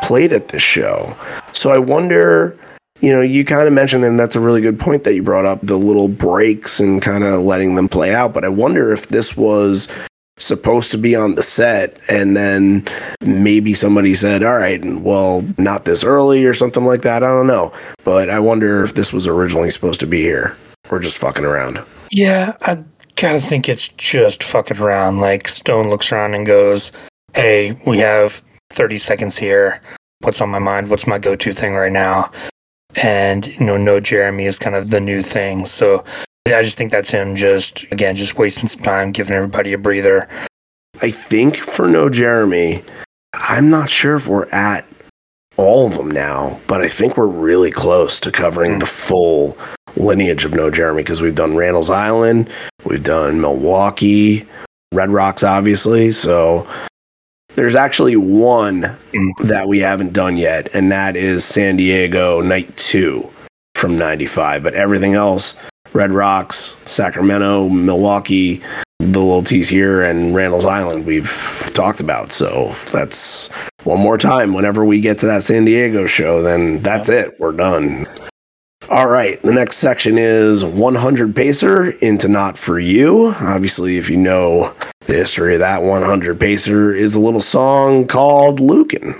[0.00, 1.16] played at this show.
[1.52, 2.56] So I wonder,
[3.00, 5.44] you know, you kind of mentioned, and that's a really good point that you brought
[5.44, 8.32] up the little breaks and kind of letting them play out.
[8.32, 9.88] But I wonder if this was
[10.38, 12.86] supposed to be on the set and then
[13.22, 17.46] maybe somebody said all right well not this early or something like that i don't
[17.46, 20.56] know but i wonder if this was originally supposed to be here
[20.90, 21.80] we're just fucking around
[22.10, 22.82] Yeah, I
[23.14, 25.20] kind of think it's just fucking around.
[25.20, 26.90] Like Stone looks around and goes,
[27.34, 29.80] "Hey, we have 30 seconds here.
[30.20, 30.88] What's on my mind?
[30.88, 32.30] What's my go-to thing right now?"
[33.02, 35.66] And you know, no Jeremy is kind of the new thing.
[35.66, 36.04] So
[36.46, 40.28] I just think that's him just again just wasting some time, giving everybody a breather.
[41.02, 42.84] I think for No Jeremy,
[43.34, 44.86] I'm not sure if we're at
[45.56, 48.78] all of them now, but I think we're really close to covering Hmm.
[48.80, 49.56] the full
[49.96, 52.48] lineage of No Jeremy because we've done Randall's Island,
[52.84, 54.46] we've done Milwaukee,
[54.92, 56.12] Red Rocks, obviously.
[56.12, 56.66] So
[57.56, 59.28] there's actually one Hmm.
[59.46, 63.28] that we haven't done yet, and that is San Diego Night 2
[63.74, 64.62] from 95.
[64.62, 65.54] But everything else,
[65.92, 68.60] Red Rocks, Sacramento, Milwaukee,
[69.00, 71.30] the little tease here, and Randall's Island, we've
[71.74, 72.32] talked about.
[72.32, 73.48] So that's
[73.84, 74.54] one more time.
[74.54, 77.34] Whenever we get to that San Diego show, then that's it.
[77.38, 78.06] We're done.
[78.90, 79.40] All right.
[79.40, 83.34] The next section is 100 Pacer into Not For You.
[83.40, 84.74] Obviously, if you know
[85.06, 89.14] the history of that 100 Pacer, is a little song called Lukin.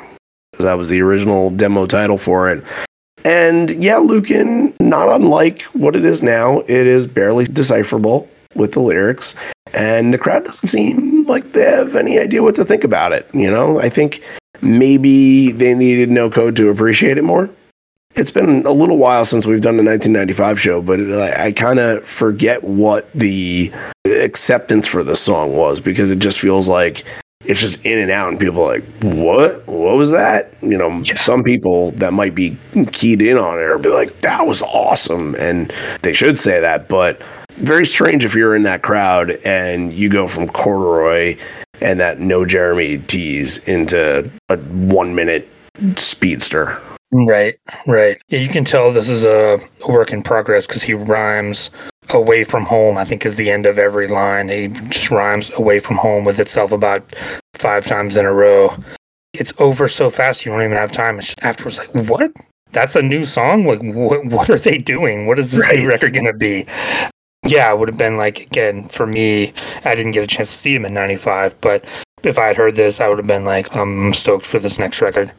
[0.58, 2.62] That was the original demo title for it.
[3.24, 8.80] And yeah, Lukin, not unlike what it is now, it is barely decipherable with the
[8.80, 9.34] lyrics.
[9.72, 13.28] And the crowd doesn't seem like they have any idea what to think about it.
[13.32, 14.22] You know, I think
[14.60, 17.48] maybe they needed no code to appreciate it more.
[18.16, 21.52] It's been a little while since we've done the 1995 show, but it, I, I
[21.52, 23.72] kind of forget what the
[24.06, 27.02] acceptance for the song was because it just feels like
[27.44, 29.66] it's just in and out, and people are like, "What?
[29.66, 31.14] What was that?" You know, Yeah.
[31.14, 32.56] some people that might be
[32.92, 36.88] keyed in on it or be like, "That was awesome," and they should say that,
[36.88, 37.20] but
[37.56, 41.36] very strange if you're in that crowd and you go from corduroy
[41.80, 45.48] and that no Jeremy tease into a one minute
[45.96, 46.80] speedster.
[47.16, 47.54] Right,
[47.86, 48.20] right.
[48.28, 51.70] Yeah, you can tell this is a work in progress because he rhymes
[52.10, 54.48] away from home, I think is the end of every line.
[54.48, 57.04] He just rhymes away from home with itself about
[57.54, 58.76] five times in a row.
[59.32, 61.18] It's over so fast you don't even have time.
[61.18, 62.32] It's just afterwards like, what?
[62.72, 63.64] That's a new song?
[63.64, 65.28] Like, what, what are they doing?
[65.28, 65.78] What is this Right.
[65.78, 66.66] new record going to be?
[67.46, 69.52] Yeah, it would have been like, again, for me,
[69.84, 71.84] I didn't get a chance to see him in 95, but
[72.24, 75.00] if I had heard this, I would have been like, I'm stoked for this next
[75.00, 75.30] record.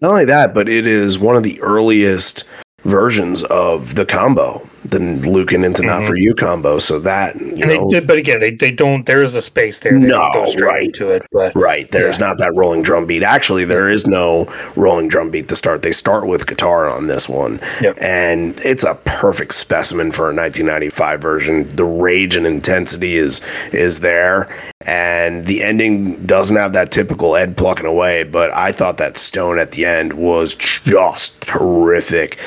[0.00, 2.44] Not only that, but it is one of the earliest
[2.84, 6.06] versions of the combo, the Lukin into Not Mhm.
[6.06, 6.78] For You combo.
[6.78, 9.04] So that, you And know, did, but again, they, they don't.
[9.04, 9.98] There is a space there.
[9.98, 10.82] They No, go straight right.
[10.84, 11.90] into it, but Right.
[11.90, 13.24] There's not that rolling drum beat.
[13.24, 14.46] Actually, there is no
[14.76, 15.82] rolling drum beat to start.
[15.82, 17.60] They start with guitar on this one.
[17.80, 17.98] Yep.
[18.00, 21.68] And it's a perfect specimen for a 1995 version.
[21.74, 23.40] The rage and intensity is
[23.72, 24.48] is there.
[24.88, 29.58] And the ending doesn't have that typical Ed plucking away, but I thought that Stone
[29.58, 32.40] at the end was just terrific.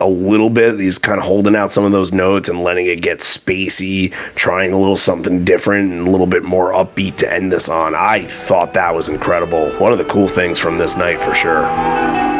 [0.00, 3.02] A little bit, he's kind of holding out some of those notes and letting it
[3.02, 7.52] get spacey, trying a little something different and a little bit more upbeat to end
[7.52, 7.94] this on.
[7.94, 9.70] I thought that was incredible.
[9.72, 12.31] One of the cool things from this night for sure.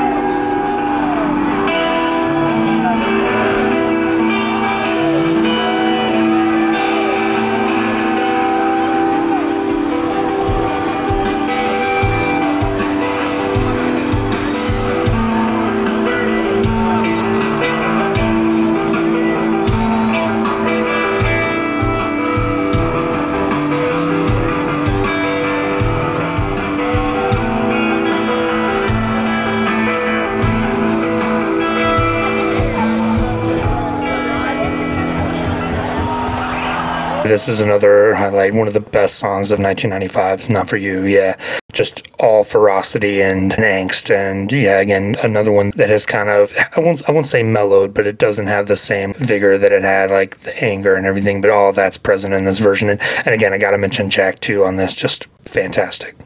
[37.32, 40.50] This is another highlight, one of the best songs of 1995.
[40.50, 41.38] Not for you, yeah.
[41.72, 46.80] Just all ferocity and, angst, and yeah, again, another one that has kind of I
[46.80, 50.10] won't I won't say mellowed, but it doesn't have the same vigor that it had,
[50.10, 51.40] like the anger and everything.
[51.40, 54.40] But all that's present in this version, and, and again, I got to mention Jack
[54.40, 56.16] too on this, just fantastic.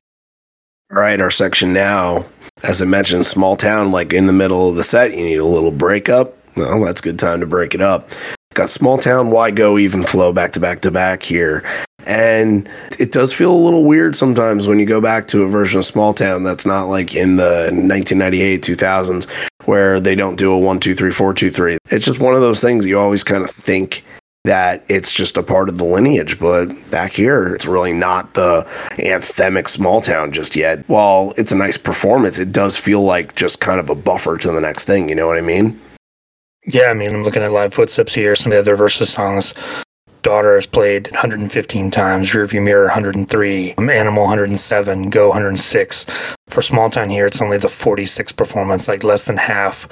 [0.90, 2.26] All right, our section now,
[2.64, 5.44] as I mentioned, small town, like in the middle of the set, you need a
[5.44, 6.36] little breakup.
[6.57, 8.11] Well, that's a good time to break it up.
[8.57, 11.62] Got small town, why go even flow back to back to back here.
[12.07, 12.66] And
[12.98, 15.84] it does feel a little weird sometimes when you go back to a version of
[15.84, 19.30] Small Town that's not like in the 1998, 2000s,
[19.66, 21.76] where they don't do a one, two, three, four, two, three.
[21.90, 24.02] It's just one of those things you always kind of think
[24.44, 26.38] that it's just a part of the lineage.
[26.38, 30.88] But back here, it's really not the anthemic small town just yet.
[30.88, 34.50] While it's a nice performance, it does feel like just kind of a buffer to
[34.50, 35.11] the next thing.
[35.11, 35.78] You know what I mean?
[36.66, 38.34] Yeah, I mean, I'm looking at live footsteps here.
[38.34, 39.54] Some of the other versus songs.
[40.22, 46.04] Daughter has played 115 times, Rearview Mirror 103, Animal 107, Go 106.
[46.48, 49.86] For Small Town here, it's only the 46th performance, like less than half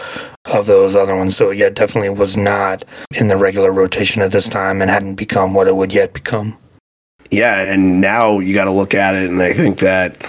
[0.46, 1.36] of those other ones.
[1.36, 5.54] So, yeah, definitely was not in the regular rotation at this time and hadn't become
[5.54, 6.58] what it would yet become.
[7.30, 10.28] Yeah, and now you got to look at it, and I think that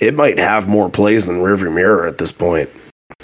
[0.00, 2.68] it might have more plays than Rearview Mirror at this point.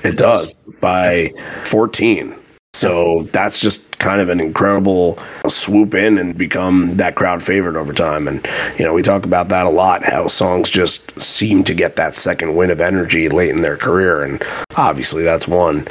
[0.04, 1.32] It does by
[1.64, 2.36] 14.
[2.72, 5.18] So that's just kind of an incredible
[5.48, 8.26] swoop in and become that crowd favorite over time.
[8.26, 8.46] And,
[8.78, 12.16] you know, we talk about that a lot how songs just seem to get that
[12.16, 14.22] second win of energy late in their career.
[14.22, 14.42] And
[14.76, 15.86] obviously that's one.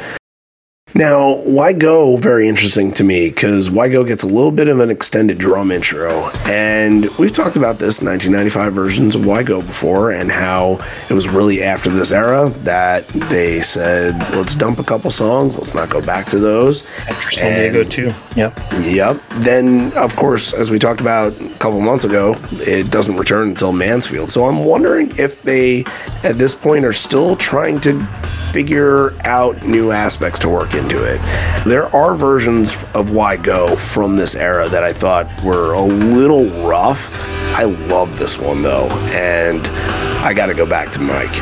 [0.96, 4.80] Now, Why Go, very interesting to me because Why Go gets a little bit of
[4.80, 6.30] an extended drum intro.
[6.46, 10.80] And we've talked about this 1995 versions of Why Go before and how
[11.10, 15.76] it was really after this era that they said, let's dump a couple songs, let's
[15.76, 16.86] not go back to those.
[17.08, 18.12] After San Diego, too.
[18.36, 18.60] Yep.
[18.82, 19.22] Yep.
[19.38, 23.72] Then, of course, as we talked about a couple months ago, it doesn't return until
[23.72, 24.30] Mansfield.
[24.32, 25.86] So I'm wondering if they,
[26.24, 28.04] at this point, are still trying to
[28.52, 31.20] figure out new aspects to work into it.
[31.66, 36.46] There are versions of Why Go from this era that I thought were a little
[36.68, 37.12] rough.
[37.54, 39.68] I love this one though, and
[40.24, 41.34] I got to go back to Mike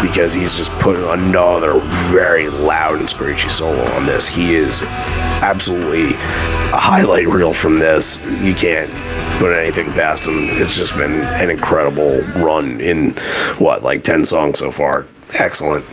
[0.00, 1.80] because he's just put another
[2.10, 4.26] very loud and screechy solo on this.
[4.26, 8.24] He is absolutely a highlight reel from this.
[8.42, 8.90] You can't
[9.38, 10.36] put anything past him.
[10.38, 13.12] It's just been an incredible run in
[13.58, 15.06] what, like 10 songs so far.
[15.32, 15.84] Excellent.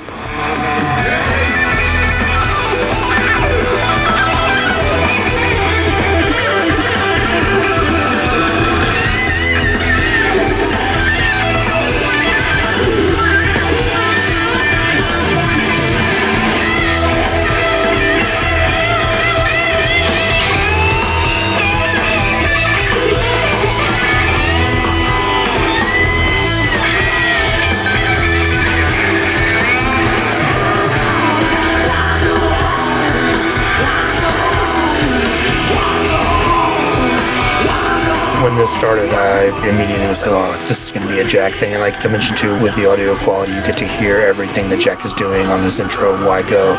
[38.61, 41.53] This started, uh, I immediately was like, oh, this is going to be a Jack
[41.53, 41.73] thing.
[41.73, 44.79] And like I mentioned too, with the audio quality, you get to hear everything that
[44.79, 46.77] Jack is doing on this intro of Why Go.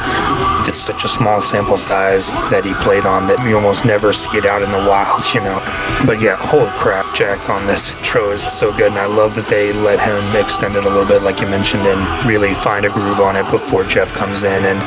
[0.68, 4.38] It's such a small sample size that he played on that you almost never see
[4.38, 5.58] it out in the wild, you know.
[6.06, 8.92] But yeah, holy crap, Jack on this intro is so good.
[8.92, 11.82] And I love that they let him extend it a little bit, like you mentioned,
[11.88, 14.64] and really find a groove on it before Jeff comes in.
[14.64, 14.78] And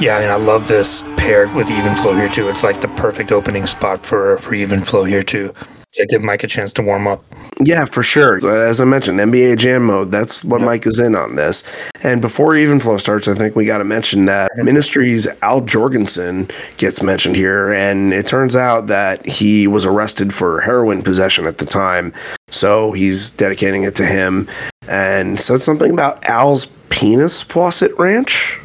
[0.00, 2.48] yeah, I mean, I love this paired with Even Flow here too.
[2.48, 5.54] It's like the perfect opening spot for, for Even Flow here too to
[6.04, 7.24] give Mike a chance to warm up.
[7.60, 8.46] Yeah, for sure.
[8.48, 10.66] As I mentioned, NBA Jam mode, that's what yep.
[10.66, 11.64] Mike is in on this.
[12.02, 14.64] And before Even Flow starts, I think we got to mention that mhm.
[14.64, 17.72] Ministry's Al Jourgensen gets mentioned here.
[17.72, 22.12] And it turns out that he was arrested for heroin possession at the time.
[22.50, 24.48] So he's dedicating it to him
[24.88, 28.60] and said something about Al's penis faucet ranch.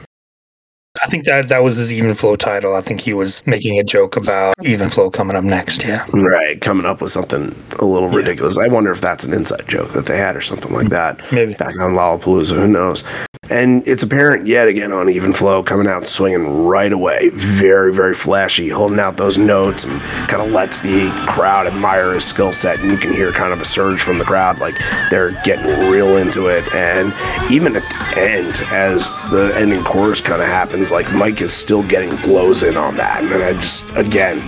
[1.01, 2.75] I think that that was his even flow title.
[2.75, 5.83] I think he was making a joke about even flow coming up next.
[5.83, 8.17] Yeah, right, coming up with something a little yeah.
[8.17, 8.57] ridiculous.
[8.57, 11.21] I wonder if that's an inside joke that they had or something like that.
[11.31, 12.55] Maybe back on Lollapalooza.
[12.55, 13.05] Who knows?
[13.49, 17.29] And it's apparent yet again on Even Flow coming out swinging right away.
[17.33, 22.23] Very, very flashy, holding out those notes and kind of lets the crowd admire his
[22.23, 22.79] skill set.
[22.79, 24.77] And you can hear kind of a surge from the crowd, like
[25.09, 26.63] they're getting real into it.
[26.73, 27.13] And
[27.51, 31.83] even at the end, as the ending chorus kind of happens, like Mike is still
[31.83, 33.21] getting blows in on that.
[33.23, 34.39] And I just, again,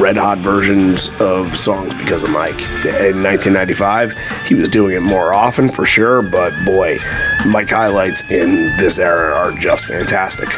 [0.00, 2.60] red hot versions of songs because of Mike.
[2.84, 4.12] In 1995,
[4.46, 6.98] he was doing it more often for sure, but boy,
[7.46, 10.48] Mike highlights in this era are just fantastic.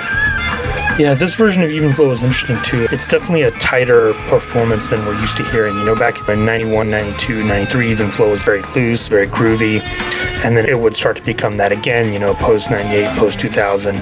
[0.98, 2.86] Yeah, this version of Even Flow is interesting too.
[2.92, 5.74] It's definitely a tighter performance than we're used to hearing.
[5.78, 9.80] You know, back in 91, 92, 93, Even Flow was very loose, very groovy,
[10.44, 13.96] and then it would start to become that again, you know, post 98, post 2000.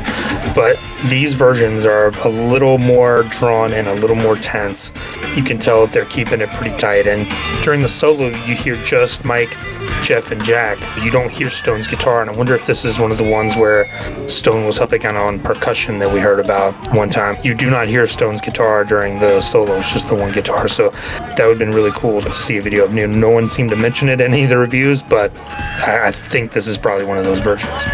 [0.54, 4.90] But these versions are a little more drawn and a little more tense.
[5.36, 7.06] You can tell that they're keeping it pretty tight.
[7.06, 7.28] And
[7.62, 9.56] during the solo, you hear just Mike
[10.02, 13.10] Jeff and Jack, you don't hear Stone's guitar, and I wonder if this is one
[13.10, 13.86] of the ones where
[14.28, 17.36] Stone was helping out on percussion that we heard about one time.
[17.44, 20.90] You do not hear Stone's guitar during the solo, it's just the one guitar, so
[20.90, 23.06] that would have been really cool to see a video of new.
[23.06, 26.52] No one seemed to mention it in any of the reviews, but I, I think
[26.52, 27.84] this is probably one of those versions.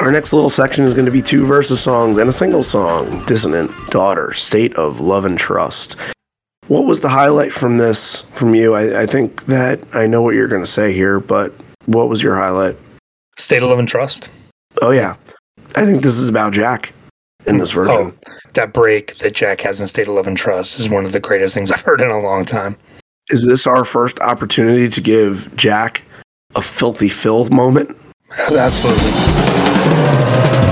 [0.00, 3.24] Our next little section is going to be two verses songs and a single song
[3.26, 5.96] Dissident Daughter, State of Love and Trust.
[6.68, 8.74] What was the highlight from this from you?
[8.74, 11.52] I, I think that I know what you're going to say here, but
[11.86, 12.76] what was your highlight?
[13.38, 14.30] State of Love and Trust.
[14.82, 15.16] Oh, yeah.
[15.74, 16.92] I think this is about Jack
[17.46, 17.94] in this version.
[17.94, 18.14] Oh,
[18.54, 21.20] that break that Jack has in State of Love and Trust is one of the
[21.20, 22.76] greatest things I've heard in a long time.
[23.30, 26.02] Is this our first opportunity to give Jack
[26.54, 27.96] a filthy fill moment?
[28.50, 30.67] Absolutely.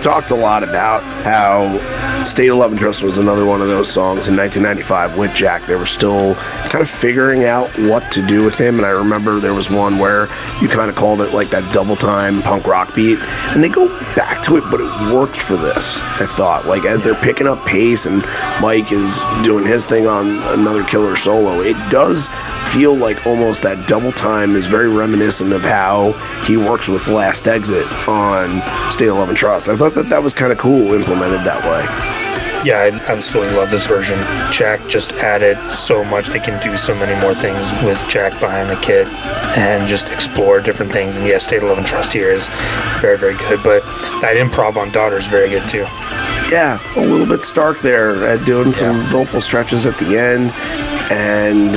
[0.00, 1.78] Talked a lot about how
[2.24, 5.66] State of Love and Trust was another one of those songs in 1995 with Jack.
[5.66, 6.34] They were still
[6.68, 8.76] kind of figuring out what to do with him.
[8.76, 10.28] And I remember there was one where
[10.60, 13.18] you kind of called it like that double time punk rock beat.
[13.48, 16.66] And they go back to it, but it worked for this, I thought.
[16.66, 18.22] Like as they're picking up pace and
[18.60, 22.28] Mike is doing his thing on another killer solo, it does
[22.68, 26.12] feel like almost that double time is very reminiscent of how
[26.44, 28.62] he works with Last Exit on
[28.92, 29.68] State of Love and Trust.
[29.68, 32.09] I thought that that was kind of cool implemented that way.
[32.62, 34.18] Yeah, I absolutely love this version.
[34.52, 36.28] Jack just added so much.
[36.28, 39.08] They can do so many more things with Jack behind the kit
[39.56, 41.16] and just explore different things.
[41.16, 42.48] And yes, State of Love and Trust here is
[43.00, 43.62] very, very good.
[43.62, 43.82] But
[44.20, 45.86] that improv on Daughter is very good too.
[46.50, 50.50] Yeah, a little bit stark there at doing some vocal stretches at the end.
[51.10, 51.76] And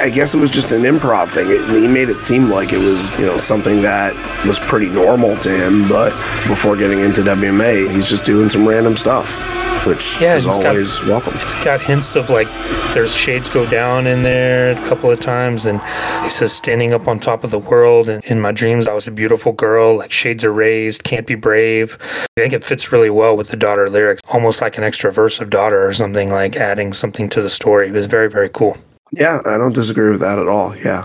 [0.00, 1.50] I guess it was just an improv thing.
[1.50, 4.14] It, he made it seem like it was, you know, something that
[4.46, 5.88] was pretty normal to him.
[5.88, 6.10] But
[6.48, 9.38] before getting into WMA, he's just doing some random stuff,
[9.84, 11.34] which Yeah, is it's got- always welcome.
[11.40, 12.48] It's got hints of like
[12.94, 15.80] there's shades go down in there a couple of times, and
[16.22, 18.08] he says standing up on top of the world.
[18.08, 19.96] And in my dreams, I was a beautiful girl.
[19.96, 21.96] Like shades are raised, can't be brave.
[22.36, 25.40] I think it fits really well with the daughter lyrics, almost like an extra verse
[25.40, 27.88] of daughter or something, like adding something to the story.
[27.88, 28.76] It was very very cool.
[29.14, 30.74] Yeah, I don't disagree with that at all.
[30.76, 31.04] Yeah.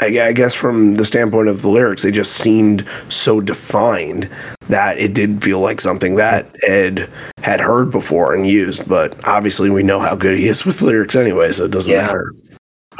[0.00, 4.30] I, I guess from the standpoint of the lyrics, they just seemed so defined
[4.68, 7.10] that it did feel like something that Ed
[7.42, 8.88] had heard before and used.
[8.88, 12.06] But obviously, we know how good he is with lyrics anyway, so it doesn't Yeah.
[12.06, 12.32] matter.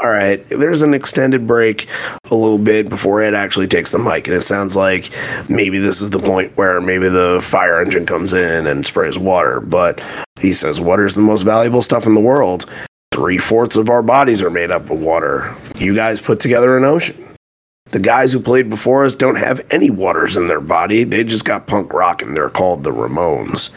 [0.01, 1.87] All right, there's an extended break
[2.31, 5.09] a little bit before Ed actually takes the mic, and it sounds like
[5.49, 9.59] maybe this is the point where maybe the fire engine comes in and sprays water.
[9.59, 10.01] But
[10.39, 12.65] he says, Water's the most valuable stuff in the world
[13.11, 15.55] three fourths of our bodies are made up of water.
[15.77, 17.25] You guys put together an ocean.
[17.91, 21.03] The guys who played before us don't have any waters in their body.
[21.03, 23.71] They just got punk rock and they're called the Ramones.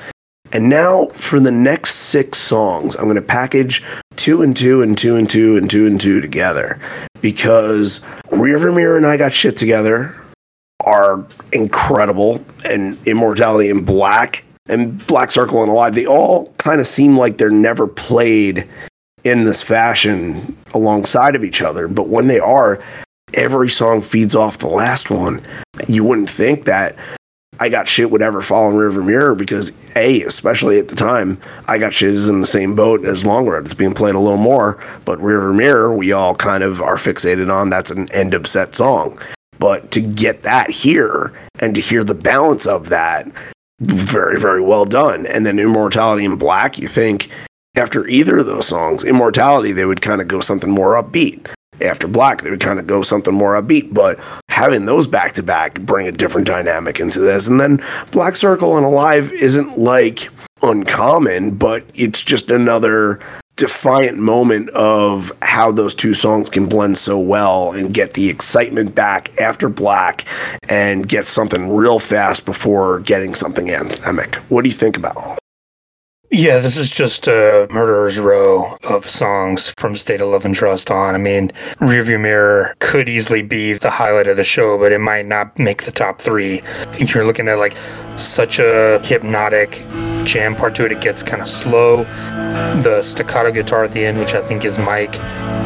[0.52, 3.82] And now for the next six songs, I'm going to package
[4.16, 6.78] two and two and two and two and two and two together
[7.22, 10.14] because Mirror and I got shit together
[10.84, 15.94] are incredible and Immortality in Black and Black Circle and Alive.
[15.94, 18.68] They all kind of seem like they're never played
[19.24, 21.88] in this fashion alongside of each other.
[21.88, 22.82] But when they are,
[23.34, 25.42] every song feeds off the last one.
[25.88, 26.96] You wouldn't think that
[27.60, 31.38] I Got Shit would ever fall in Rearview Mirror because, A, especially at the time,
[31.68, 33.64] I Got Shit is in the same boat as Long Road.
[33.64, 34.82] It's being played a little more.
[35.04, 37.70] But Rearview Mirror, we all kind of are fixated on.
[37.70, 39.18] That's an end of set song.
[39.58, 43.30] But to get that here and to hear the balance of that,
[43.80, 45.26] very, very well done.
[45.26, 47.30] And then Immortality in Black, you think
[47.76, 51.48] after either of those songs, Immortality, they would kind of go something more upbeat.
[51.80, 53.92] After Black, they would kind of go something more upbeat.
[53.94, 57.48] But having those back to back bring a different dynamic into this.
[57.48, 60.28] And then Black Circle and Alive isn't like
[60.62, 63.20] uncommon, but it's just another
[63.56, 68.94] defiant moment of how those two songs can blend so well and get the excitement
[68.94, 70.26] back after Black
[70.68, 74.36] and get something real fast before getting something anthemic.
[74.50, 75.38] What do you think about all
[76.34, 80.90] Yeah, this is just a murderer's row of songs from State of Love and Trust
[80.90, 81.14] on.
[81.14, 85.26] I mean, Rearview Mirror could easily be the highlight of the show, but it might
[85.26, 86.62] not make the top three.
[86.98, 87.76] You're looking at like
[88.16, 89.82] such a hypnotic
[90.24, 90.92] jam part to it.
[90.92, 92.04] It gets kind of slow.
[92.82, 95.14] The staccato guitar at the end, which I think is Mike,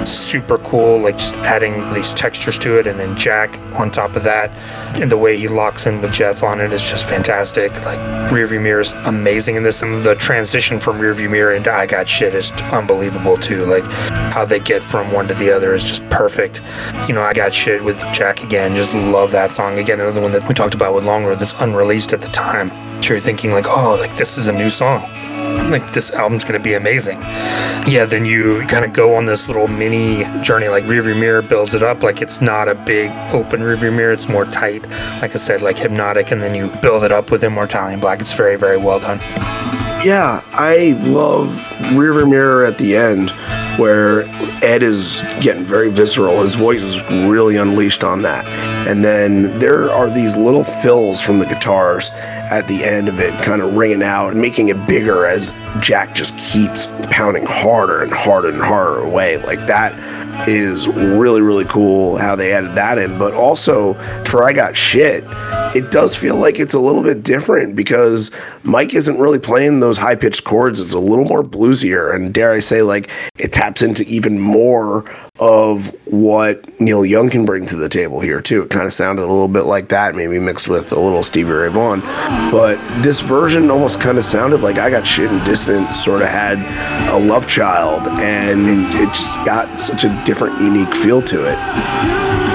[0.06, 0.98] super cool.
[0.98, 4.50] Like just adding these textures to it, and then Jack on top of that,
[5.00, 7.72] and the way he locks in with Jeff on it is just fantastic.
[7.84, 7.98] Like
[8.30, 12.08] Rearview Mirror is amazing in this, and the transition from rearview mirror into I got
[12.08, 13.64] shit is unbelievable too.
[13.66, 13.84] Like
[14.32, 16.62] how they get from one to the other is just perfect.
[17.08, 18.74] You know, I got shit with Jack again.
[18.76, 20.00] Just love that song again.
[20.00, 22.70] Another one that we talked about with Long Road that's unreleased at the time.
[23.08, 25.02] You're thinking like, oh, like this is a new song.
[25.70, 27.20] Like this album's gonna be amazing.
[27.86, 30.68] Yeah, then you kind of go on this little mini journey.
[30.68, 32.02] Like Rearview Mirror builds it up.
[32.02, 34.12] Like it's not a big open rearview mirror.
[34.12, 34.88] It's more tight.
[35.22, 38.20] Like I said, like hypnotic, and then you build it up with Immortality Black.
[38.20, 39.20] It's very, very well done.
[40.04, 41.48] Yeah, I love
[41.92, 43.32] Rearview Mirror at the end
[43.78, 44.22] where
[44.64, 46.40] Ed is getting very visceral.
[46.40, 48.46] His voice is really unleashed on that.
[48.88, 52.10] And then there are these little fills from the guitars
[52.50, 56.14] at the end of it, kind of ringing out and making it bigger as Jack
[56.14, 59.38] just keeps pounding harder and harder and harder away.
[59.38, 59.92] Like that
[60.48, 63.18] is really, really cool how they added that in.
[63.18, 65.24] But also, for I Got Shit,
[65.74, 68.30] it does feel like it's a little bit different because
[68.62, 70.80] Mike isn't really playing those high pitched chords.
[70.80, 72.14] It's a little more bluesier.
[72.14, 75.04] And dare I say, like, it taps into even more
[75.38, 78.62] of what Neil Young can bring to the table here, too.
[78.62, 81.50] It kind of sounded a little bit like that, maybe mixed with a little Stevie
[81.50, 82.00] Ray Vaughan.
[82.50, 86.28] But this version almost kind of sounded like I Got Shit and Dissident sort of
[86.28, 86.58] had
[87.10, 92.45] a love child, and it just got such a different, unique feel to it.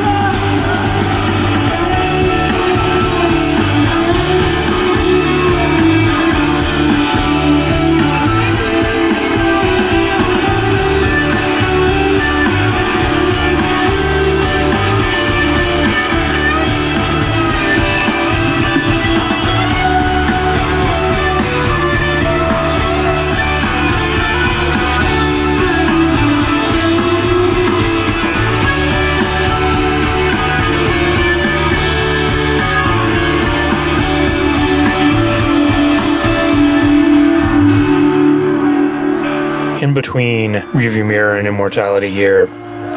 [41.51, 42.47] Immortality here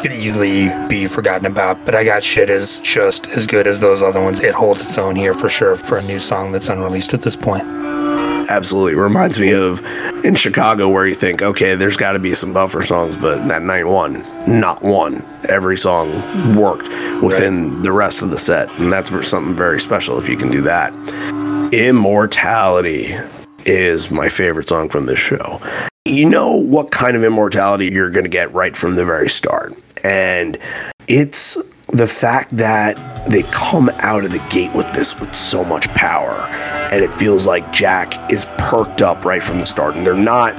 [0.01, 4.01] could easily be forgotten about, but I Got Shit is just as good as those
[4.01, 4.39] other ones.
[4.39, 7.35] It holds its own here for sure for a new song that's unreleased at this
[7.35, 7.65] point.
[8.49, 8.95] Absolutely.
[8.95, 9.85] Reminds me of
[10.25, 13.63] in Chicago where you think, okay, there's got to be some buffer songs, but that
[13.63, 15.27] night one, not one.
[15.49, 16.13] Every song
[16.55, 16.89] worked
[17.23, 17.83] within right.
[17.83, 18.71] the rest of the set.
[18.79, 20.93] And that's something very special if you can do that.
[21.75, 23.17] Immortality
[23.67, 25.61] is my favorite song from this show
[26.07, 29.75] you know what kind of immortality you're going to get right from the very start.
[30.03, 30.59] And
[31.09, 31.57] it's
[31.89, 36.35] the fact that they come out of the gate with this with so much power
[36.93, 40.55] and it feels like Jack is perked up right from the start and they're not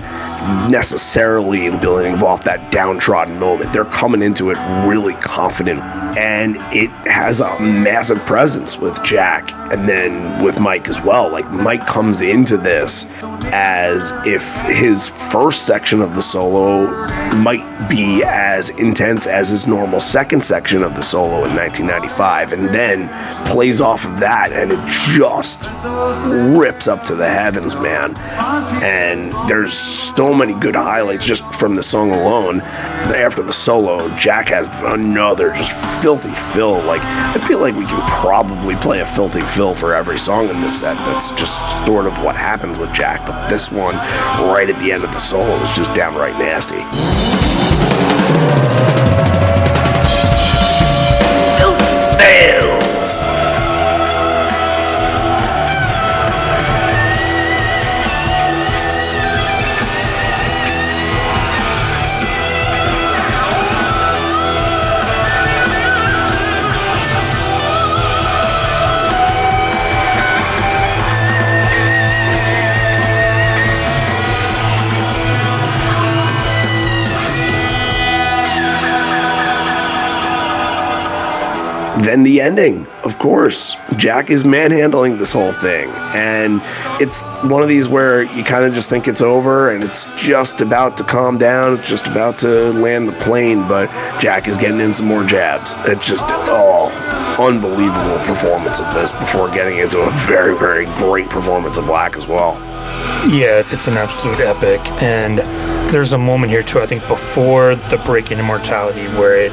[0.69, 3.71] necessarily building off that downtrodden moment.
[3.73, 4.57] They're coming into it
[4.87, 5.81] really confident
[6.17, 11.29] and it has a massive presence with Jack and then with Mike as well.
[11.29, 13.05] Like Mike comes into this
[13.51, 16.87] as if his first section of the solo
[17.35, 22.69] might be as intense as his normal second section of the solo in 1995 and
[22.69, 23.07] then
[23.47, 24.79] plays off of that and it
[25.15, 25.61] just
[26.57, 28.15] rips up to the heavens man
[28.83, 32.61] and there's so many good highlights just from the song alone.
[32.61, 35.71] After the solo jack has another just
[36.01, 36.81] filthy fill.
[36.83, 40.61] Like i feel like we can probably play a filthy fill for every song in
[40.61, 40.97] this set.
[41.05, 45.03] That's just sort of what happens with jack but this one right at the end
[45.03, 46.83] of the solo is just downright nasty
[82.05, 83.75] then the ending, of course.
[83.97, 85.89] Jack is manhandling this whole thing.
[86.13, 86.61] And
[87.01, 90.61] it's one of these where you kind of just think it's over and it's just
[90.61, 91.73] about to calm down.
[91.73, 93.89] It's just about to land the plane, but
[94.19, 95.73] Jack is getting in some more jabs.
[95.79, 96.89] It's just, oh,
[97.39, 102.27] unbelievable performance of this before getting into a very, very great performance of Black as
[102.27, 102.53] well.
[103.27, 104.79] Yeah, it's an absolute epic.
[105.01, 105.39] And
[105.91, 109.51] there's a moment here, too, I think, before the break in immortality where it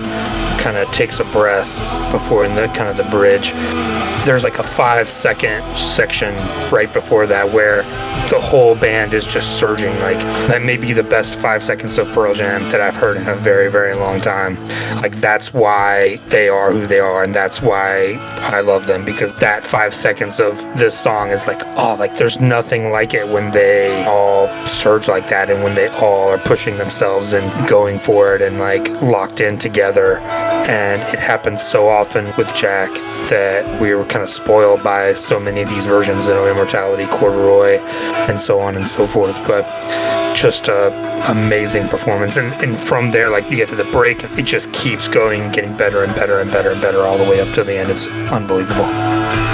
[0.63, 3.53] kind of takes a breath before in the kind of the bridge.
[4.25, 6.37] There's like a five second section
[6.71, 7.83] right before that where
[8.31, 9.93] the whole band is just surging.
[9.99, 13.29] Like that may be the best five seconds of Pearl Jam that I've heard in
[13.29, 14.65] a very, very long time.
[15.03, 19.35] Like that's why they are who they are, and that's why I love them because
[19.41, 23.51] that five seconds of this song is like, oh, like there's nothing like it when
[23.51, 28.37] they all surge like that and when they all are pushing themselves and going for
[28.37, 30.19] it and like locked in together.
[30.19, 32.91] And it happens so often with Jack
[33.33, 37.79] that we were kind of spoiled by so many of these versions of Immortality, Corduroy,
[38.29, 39.35] and so on and so forth.
[39.47, 39.65] But
[40.37, 40.93] just a
[41.31, 42.37] amazing performance.
[42.37, 45.75] And, and from there, like you get to the break, it just keeps going, getting
[45.75, 47.91] better and better and better and better all the way up to the end.
[47.91, 49.52] It's unbelievable.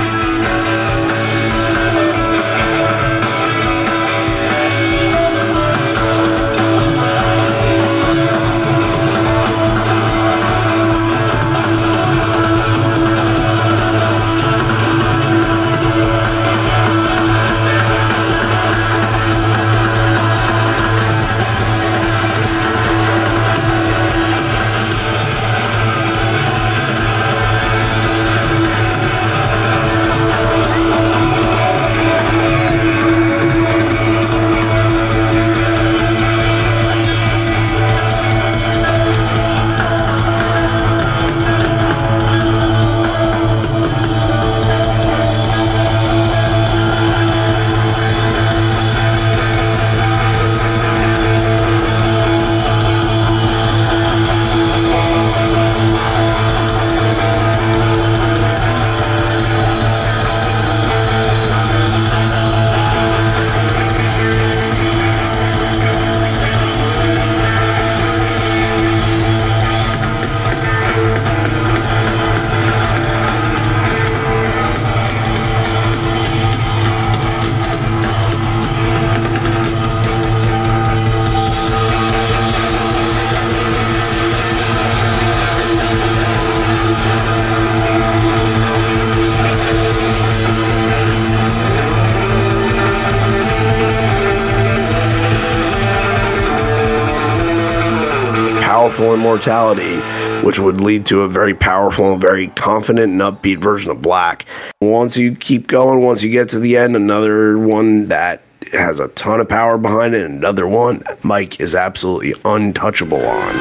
[99.28, 100.00] Immortality,
[100.46, 104.46] which would lead to a very powerful and very confident and upbeat version of Black.
[104.80, 108.40] Once you keep going, once you get to the end, another one that
[108.72, 113.54] has a ton of power behind it, another one Mike is absolutely untouchable on.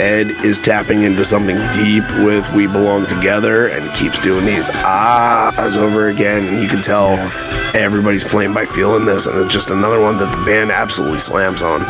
[0.00, 5.76] Ed is tapping into something deep with We Belong Together and keeps doing these ahs
[5.76, 6.46] over again.
[6.46, 7.18] And you can tell
[7.74, 9.26] everybody's playing by feeling this.
[9.26, 11.80] And it's just another one that the band absolutely slams on.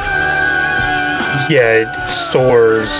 [1.50, 2.90] Yeah, it soars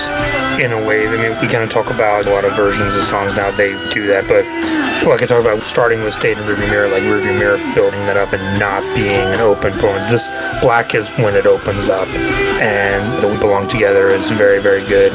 [0.58, 1.06] in a way.
[1.06, 3.72] I mean, we kind of talk about a lot of versions of songs now, they
[3.92, 4.26] do that.
[4.26, 4.44] But
[5.06, 8.16] like I talk about starting with State and Rearview Mirror, like Rearview Mirror building that
[8.16, 10.10] up and not being an open performance.
[10.10, 10.28] This
[10.60, 12.08] Black is when it opens up,
[12.60, 15.12] and the We Belong Together is very, very good.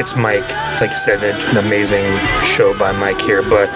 [0.00, 0.48] It's Mike,
[0.80, 2.06] like I said, an amazing
[2.44, 3.68] show by Mike here, but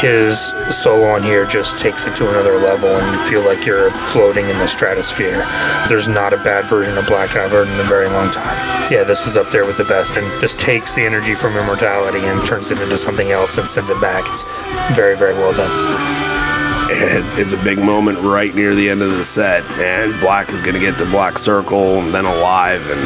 [0.00, 3.90] his solo on here just takes it to another level and you feel like you're
[4.10, 5.46] floating in the stratosphere.
[5.88, 8.92] There's not a bad version of Black I've heard in a very long time.
[8.92, 12.24] Yeah, this is up there with the best and just takes the energy from immortality
[12.26, 14.24] and turns it into something else and sends it back.
[14.28, 14.42] It's
[14.94, 16.25] very, very well done.
[17.38, 20.74] It's a big moment right near the end of the set, and Black is going
[20.74, 23.00] to get the Black Circle and then Alive, and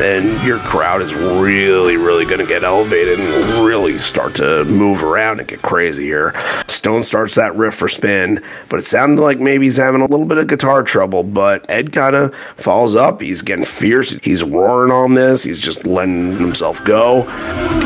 [0.00, 5.04] then your crowd is really, really going to get elevated and really start to move
[5.04, 6.34] around and get crazy here.
[6.66, 10.26] Stone starts that riff for spin, but it sounded like maybe he's having a little
[10.26, 13.20] bit of guitar trouble, but Ed kind of falls up.
[13.20, 14.14] He's getting fierce.
[14.22, 15.44] He's roaring on this.
[15.44, 17.24] He's just letting himself go.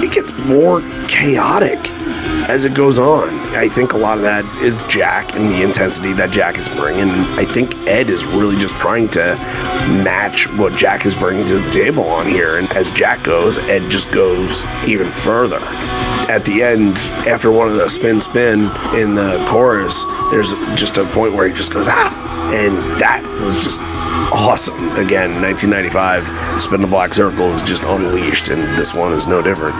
[0.03, 1.79] It gets more chaotic
[2.51, 3.29] as it goes on.
[3.55, 7.09] I think a lot of that is Jack and the intensity that Jack is bringing.
[7.39, 9.37] I think Ed is really just trying to
[10.03, 12.59] match what Jack is bringing to the table on here.
[12.59, 15.61] And as Jack goes, Ed just goes even further.
[16.29, 16.97] At the end,
[17.29, 18.63] after one of the spin spin
[18.99, 22.53] in the chorus, there's just a point where he just goes, ah!
[22.53, 23.79] And that was just
[24.33, 24.91] awesome.
[24.99, 29.77] Again, 1995, Spin the Black Circle is just unleashed, and this one is no different.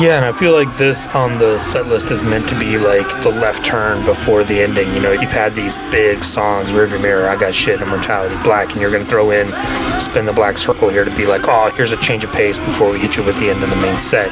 [0.00, 3.08] Yeah, and I feel like this on the set list is meant to be like
[3.24, 4.94] the left turn before the ending.
[4.94, 8.80] You know, you've had these big songs, Rearview Mirror, I Got Shit, Immortality, Black, and
[8.80, 9.48] you're going to throw in
[9.98, 12.92] Spin the Black Circle here to be like, oh, here's a change of pace before
[12.92, 14.30] we hit you with the end of the main set.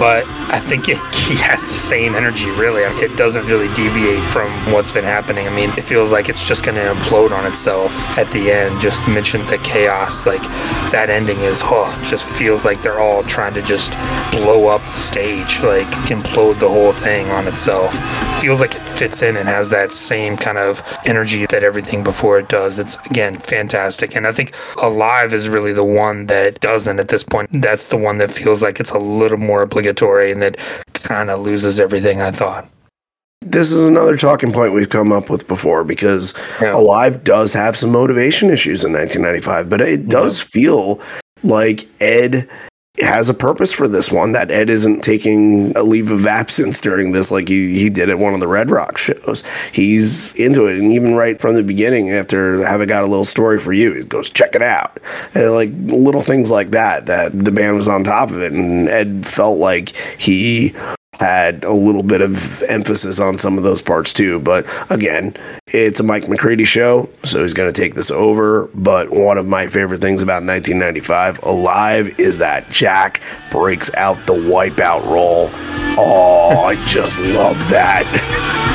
[0.00, 2.82] But I think it he has the same energy, really.
[2.82, 5.46] It doesn't really deviate from what's been happening.
[5.46, 8.80] I mean, it feels like it's just going to implode on itself at the end.
[8.80, 10.42] Just mentioned the chaos, like
[10.90, 13.92] that ending is, oh, just feels like they're all trying to just
[14.32, 17.92] blow up the stage, like implode the whole thing on itself.
[18.40, 22.38] Feels like it fits in and has that same kind of energy that everything before
[22.38, 22.78] it does.
[22.78, 24.16] It's again fantastic.
[24.16, 27.50] And I think Alive is really the one that doesn't at this point.
[27.52, 30.56] That's the one that feels like it's a little more obligatory and that
[30.94, 32.66] kind of loses everything I thought.
[33.42, 36.74] This is another talking point we've come up with before because Yeah.
[36.74, 40.08] Alive does have some motivation issues in 1995, but it mm-hmm.
[40.08, 40.98] does feel
[41.42, 42.48] like Ed
[43.00, 47.10] has a purpose for this one that Ed isn't taking a leave of absence during
[47.10, 49.42] this like he, he did at one of the Red Rock shows.
[49.72, 50.78] He's into it.
[50.78, 54.04] And even right from the beginning, after having got a little story for you, he
[54.04, 55.00] goes, check it out.
[55.34, 58.52] And like little things like that, that the band was on top of it.
[58.52, 60.72] And Ed felt like he
[61.20, 64.40] had a little bit of emphasis on some of those parts too.
[64.40, 65.36] But again,
[65.68, 68.68] it's a Mike McCready show, so he's going to take this over.
[68.74, 74.34] But one of my favorite things about 1995 Alive is that Jack breaks out the
[74.34, 75.50] wipeout roll.
[75.96, 78.70] Oh, I just love that.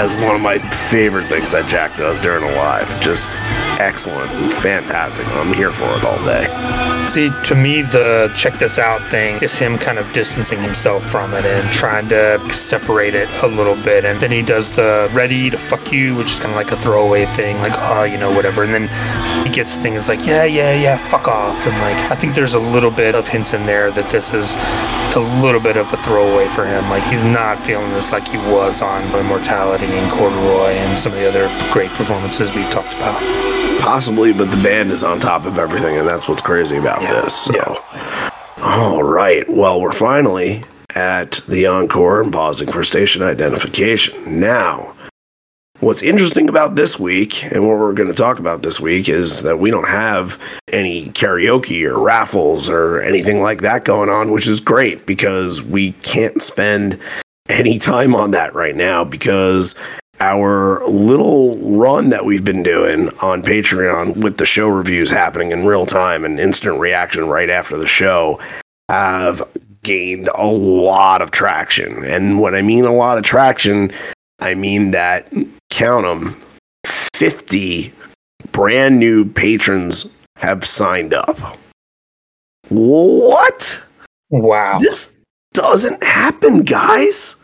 [0.00, 2.88] Is one of my favorite things that Jack does during Alive.
[3.02, 3.30] Just
[3.78, 5.26] excellent and fantastic.
[5.28, 6.46] I'm here for it all day.
[7.10, 11.34] See, to me, the check this out thing is him kind of distancing himself from
[11.34, 14.06] it and trying to separate it a little bit.
[14.06, 16.76] And then he does the ready to fuck you, which is kind of like a
[16.76, 18.62] throwaway thing, like, oh, you know, whatever.
[18.62, 21.56] And then he gets things like, yeah, yeah, yeah, fuck off.
[21.66, 24.54] And like, I think there's a little bit of hints in there that this is
[25.14, 26.88] a little bit of a throwaway for him.
[26.88, 31.18] Like, he's not feeling this like he was on Immortality and Corduroy and some of
[31.18, 33.20] the other great performances we've talked about.
[33.80, 37.22] Possibly, but the band is on top of everything, and that's what's crazy about Yeah,
[37.22, 37.34] this.
[37.34, 37.82] So,
[38.62, 39.48] all right.
[39.48, 40.62] Well, we're finally
[40.94, 44.40] at the encore and pausing for station identification.
[44.40, 44.94] Now,
[45.80, 49.42] what's interesting about this week, and what we're going to talk about this week, is
[49.42, 50.38] that we don't have
[50.72, 55.92] any karaoke or raffles or anything like that going on, which is great because we
[55.92, 56.98] can't spend
[57.50, 59.74] any time on that right now because
[60.20, 65.64] our little run that we've been doing on Patreon with the show reviews happening in
[65.64, 68.38] real time and instant reaction right after the show
[68.90, 69.42] have
[69.82, 72.04] gained a lot of traction.
[72.04, 73.92] And when I mean a lot of traction,
[74.40, 75.32] I mean that
[75.70, 76.38] count them
[76.84, 77.92] 50
[78.52, 81.38] brand new patrons have signed up.
[82.68, 83.82] What?
[84.28, 84.78] Wow.
[84.80, 85.18] This
[85.54, 87.36] doesn't happen, guys.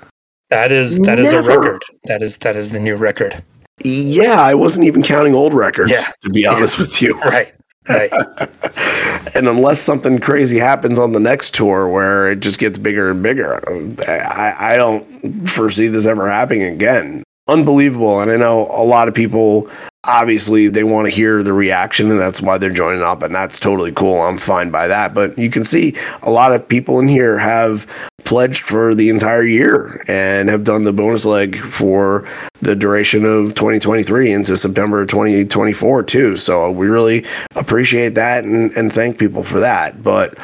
[0.50, 1.82] That is that is a record.
[2.04, 3.42] That is that is the new record.
[3.84, 6.12] Yeah, I wasn't even counting old records, Yeah.
[6.22, 7.18] to be honest with you.
[7.24, 7.52] Right.
[7.88, 8.12] Right.
[9.36, 13.22] and unless something crazy happens on the next tour where it just gets bigger and
[13.22, 13.62] bigger,
[14.08, 17.22] I, I don't foresee this ever happening again.
[17.46, 18.20] Unbelievable.
[18.20, 19.70] And I know a lot of people
[20.02, 23.60] obviously they want to hear the reaction and that's why they're joining up and that's
[23.60, 24.20] totally cool.
[24.20, 25.14] I'm fine by that.
[25.14, 27.86] But you can see a lot of people in here have
[28.26, 32.28] pledged for the entire year and have done the bonus leg for
[32.60, 36.36] the duration of 2023 into September 2024 too.
[36.36, 37.24] So we really
[37.54, 40.02] appreciate that and, and thank people for that.
[40.02, 40.36] But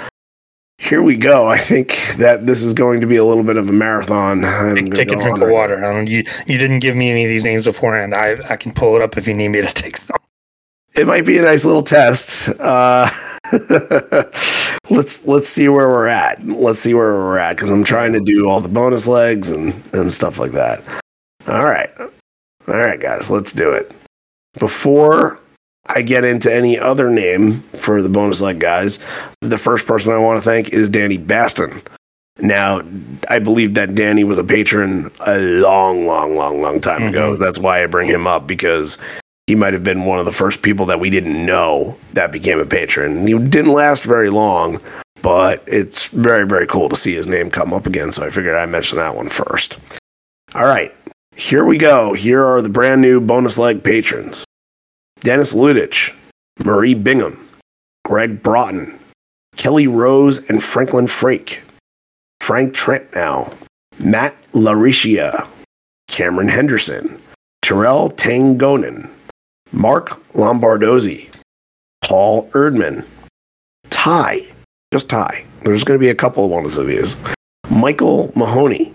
[0.79, 1.47] here we go.
[1.47, 4.45] I think that this is going to be a little bit of a marathon.
[4.45, 5.85] I'm Take, take a drink of water.
[5.85, 8.15] I don't, you you didn't give me any of these names beforehand.
[8.15, 10.17] I I can pull it up if you need me to take some.
[10.95, 12.49] It might be a nice little test.
[12.61, 13.11] Uh,
[14.91, 16.47] let's let's see where we're at.
[16.47, 19.75] Let's see where we're at because I'm trying to do all the bonus legs and
[19.95, 20.87] and stuff like that.
[21.47, 22.11] All right, all
[22.67, 23.91] right, guys, let's do it.
[24.59, 25.41] Before
[25.87, 28.99] I get into any other name for the bonus leg guys,
[29.41, 31.83] the first person I want to thank is Danny Baston.
[32.39, 32.83] Now,
[33.29, 37.37] I believe that Danny was a patron a long, long, long, long time ago.
[37.37, 38.97] That's why I bring him up because
[39.47, 42.61] he might have been one of the first people that we didn't know that became
[42.61, 43.27] a patron.
[43.27, 44.81] He didn't last very long,
[45.21, 48.13] but it's very, very cool to see his name come up again.
[48.13, 49.79] So I figured I'd mention that one first.
[50.55, 50.95] All right,
[51.35, 52.13] here we go.
[52.13, 54.45] Here are the brand new bonus leg patrons
[55.21, 56.15] Dennis Ludich,
[56.65, 57.49] Marie Bingham,
[58.05, 58.99] Greg Broughton,
[59.57, 61.61] Kelly Rose and Franklin Frake,
[62.41, 63.53] Frank Trent now,
[63.99, 65.47] Matt Laricia,
[66.09, 67.21] Cameron Henderson,
[67.63, 69.11] Terrell Tangonen,
[69.73, 71.35] Mark Lombardozzi,
[72.03, 73.07] Paul Erdman,
[73.89, 74.41] Ty,
[74.93, 75.45] just Ty.
[75.63, 77.17] There's going to be a couple of ones of these.
[77.71, 78.93] Michael Mahoney,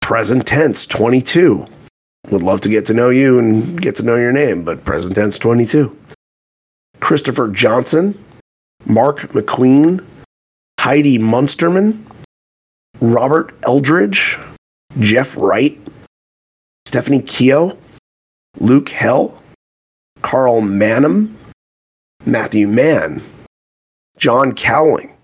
[0.00, 1.66] present tense 22.
[2.30, 5.14] Would love to get to know you and get to know your name, but present
[5.14, 5.96] tense 22.
[7.00, 8.18] Christopher Johnson,
[8.84, 10.04] Mark McQueen,
[10.80, 12.04] Heidi Munsterman,
[13.00, 14.38] Robert Eldridge,
[14.98, 15.78] Jeff Wright,
[16.86, 17.76] Stephanie Keogh,
[18.58, 19.41] Luke Hell,
[20.22, 21.36] Carl Manham,
[22.24, 23.20] Matthew Mann,
[24.16, 25.16] John Cowling,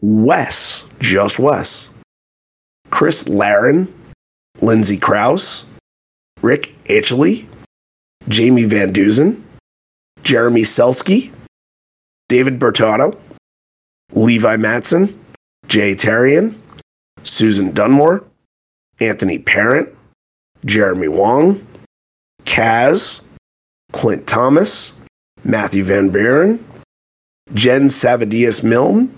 [0.00, 1.88] Wes, just Wes,
[2.90, 3.92] Chris Laren,
[4.60, 5.64] Lindsay Kraus,
[6.42, 7.48] Rick Itchley,
[8.28, 9.42] Jamie Van Duzen,
[10.22, 11.32] Jeremy Selsky,
[12.28, 13.18] David Bertotto,
[14.12, 15.18] Levi Matson,
[15.66, 16.58] Jay Tarian,
[17.22, 18.24] Susan Dunmore,
[19.00, 19.88] Anthony Parent,
[20.64, 21.66] Jeremy Wong,
[22.44, 23.22] Kaz,
[23.92, 24.92] Clint Thomas,
[25.44, 26.64] Matthew Van Buren,
[27.54, 29.16] Jen Savadias Milne,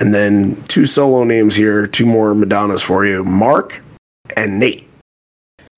[0.00, 3.82] and then two solo names here, two more Madonnas for you Mark
[4.36, 4.88] and Nate.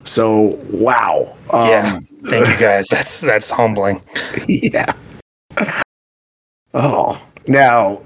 [0.03, 1.35] So, wow.
[1.51, 1.99] Um, yeah.
[2.25, 2.87] Thank you guys.
[2.89, 4.01] That's that's humbling.
[4.47, 4.93] yeah.
[6.73, 8.01] Oh, now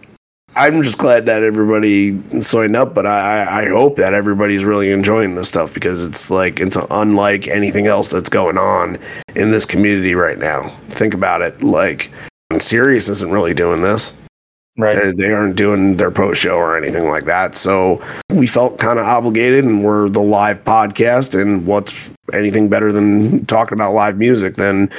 [0.58, 5.36] I'm just glad that everybody signed up, but I, I hope that everybody's really enjoying
[5.36, 8.98] this stuff because it's like it's unlike anything else that's going on
[9.36, 10.76] in this community right now.
[10.90, 11.62] Think about it.
[11.62, 12.10] Like,
[12.58, 14.16] Sirius isn't really doing this.
[14.80, 14.96] Right.
[14.96, 17.56] They, they aren't doing their post show or anything like that.
[17.56, 21.40] So we felt kind of obligated, and we're the live podcast.
[21.40, 24.92] And what's anything better than talking about live music than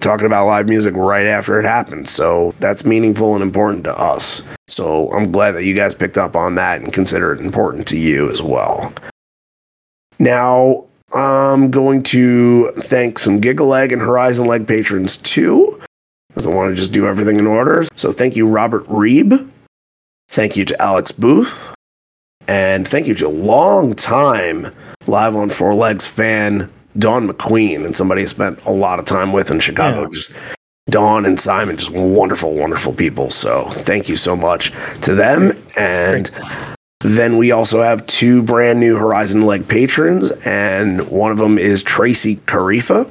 [0.00, 2.10] talking about live music right after it happens?
[2.10, 4.42] So that's meaningful and important to us.
[4.68, 7.98] So I'm glad that you guys picked up on that and consider it important to
[7.98, 8.92] you as well.
[10.18, 10.84] Now,
[11.14, 15.80] I'm going to thank some Giggle Leg and Horizon Leg patrons too
[16.28, 17.86] because I want to just do everything in order.
[17.96, 19.48] So thank you, Robert Reeb.
[20.28, 21.72] Thank you to Alex Booth.
[22.48, 24.74] And thank you to a long time
[25.06, 29.32] Live on Four Legs fan, Dawn McQueen, and somebody I spent a lot of time
[29.32, 30.02] with in Chicago.
[30.02, 30.08] Yeah.
[30.12, 30.32] Just
[30.88, 33.30] Dawn and Simon, just wonderful, wonderful people.
[33.30, 34.72] So thank you so much
[35.02, 35.52] to them.
[35.76, 36.30] And
[37.00, 41.82] then we also have two brand new Horizon Leg patrons, and one of them is
[41.82, 43.10] Tracy Carifa.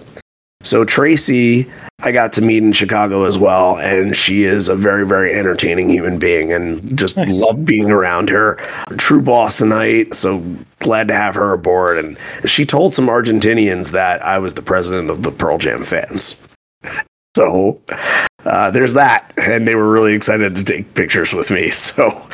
[0.64, 1.70] So Tracy,
[2.00, 5.90] I got to meet in Chicago as well, and she is a very, very entertaining
[5.90, 7.40] human being, and just Nice.
[7.40, 8.56] love being around her.
[8.98, 10.44] True Bostonite, so
[10.86, 11.98] glad to have her aboard.
[11.98, 12.18] And
[12.50, 16.38] she told some Argentinians that I was the president of the Pearl Jam fans.
[17.36, 17.82] So
[18.46, 21.70] uh, there's that, and they were really excited to take pictures with me.
[21.72, 22.26] So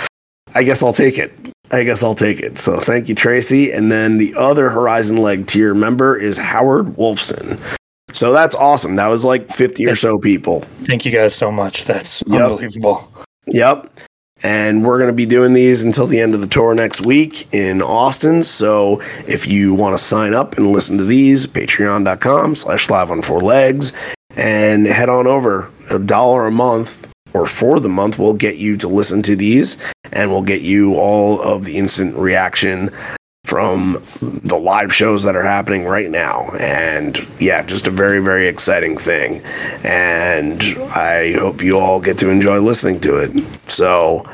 [0.53, 1.33] I guess I'll take it.
[1.71, 2.59] I guess I'll take it.
[2.59, 3.71] So thank you, Tracy.
[3.71, 7.59] And then the other Horizon Leg tier member is Howard Wolfson.
[8.13, 8.95] So that's awesome.
[8.97, 10.59] That was like 50 or so people.
[10.85, 11.85] Thank you guys so much.
[11.85, 12.41] That's Yep.
[12.41, 13.11] unbelievable.
[13.47, 13.89] Yep.
[14.43, 17.47] And we're going to be doing these until the end of the tour next week
[17.53, 18.43] in Austin.
[18.43, 23.21] So if you want to sign up and listen to these, patreon.com slash live on
[23.21, 23.93] four legs
[24.35, 25.71] and head on over.
[25.89, 29.77] A dollar a month or for the month will get you to listen to these
[30.11, 32.91] and we'll get you all of the instant reaction
[33.51, 36.49] from the live shows that are happening right now.
[36.57, 39.41] And yeah, just a very, very exciting thing.
[39.83, 43.31] And I hope you all get to enjoy listening to it.
[43.69, 44.25] So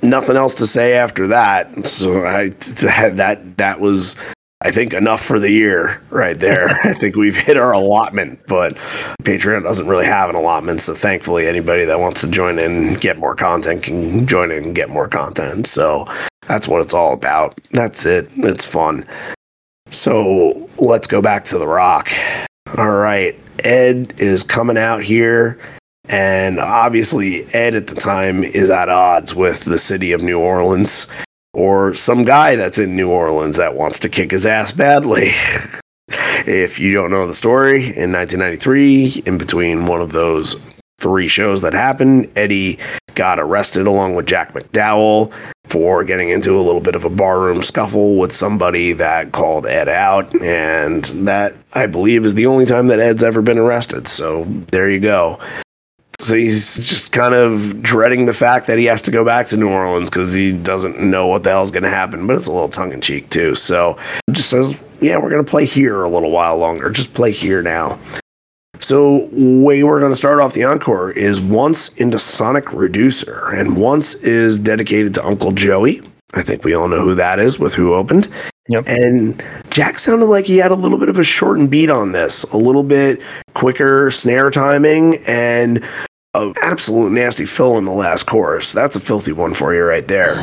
[0.00, 1.86] nothing else to say after that.
[1.86, 4.16] So I that that, that was
[4.62, 6.80] I think enough for the year right there.
[6.84, 8.76] I think we've hit our allotment, but
[9.22, 10.80] Patreon doesn't really have an allotment.
[10.80, 14.64] So thankfully, anybody that wants to join in and get more content can join in
[14.64, 15.66] and get more content.
[15.66, 16.06] So
[16.46, 17.60] that's what it's all about.
[17.70, 18.28] That's it.
[18.36, 19.06] It's fun.
[19.90, 22.10] So let's go back to the rock.
[22.76, 23.38] All right.
[23.64, 25.58] Ed is coming out here.
[26.08, 31.06] And obviously, Ed at the time is at odds with the city of New Orleans
[31.52, 35.30] or some guy that's in New Orleans that wants to kick his ass badly.
[36.46, 40.54] if you don't know the story, in 1993, in between one of those
[40.98, 42.78] three shows that happened, Eddie
[43.16, 45.32] got arrested along with Jack McDowell
[45.64, 49.88] for getting into a little bit of a barroom scuffle with somebody that called Ed
[49.88, 50.40] out.
[50.40, 54.06] And that, I believe, is the only time that Ed's ever been arrested.
[54.06, 55.40] So there you go.
[56.20, 59.56] So he's just kind of dreading the fact that he has to go back to
[59.56, 62.26] New Orleans because he doesn't know what the hell's going to happen.
[62.26, 63.54] But it's a little tongue in cheek, too.
[63.54, 63.98] So
[64.30, 66.90] just says, yeah, we're going to play here a little while longer.
[66.90, 67.98] Just play here now.
[68.78, 73.76] So, way we're going to start off the encore is Once into Sonic Reducer, and
[73.76, 76.02] Once is dedicated to Uncle Joey.
[76.34, 78.28] I think we all know who that is with who opened.
[78.68, 78.84] Yep.
[78.86, 82.42] And Jack sounded like he had a little bit of a shortened beat on this,
[82.44, 83.20] a little bit
[83.54, 85.84] quicker snare timing, and
[86.34, 88.72] an absolute nasty fill in the last chorus.
[88.72, 90.34] That's a filthy one for you right there.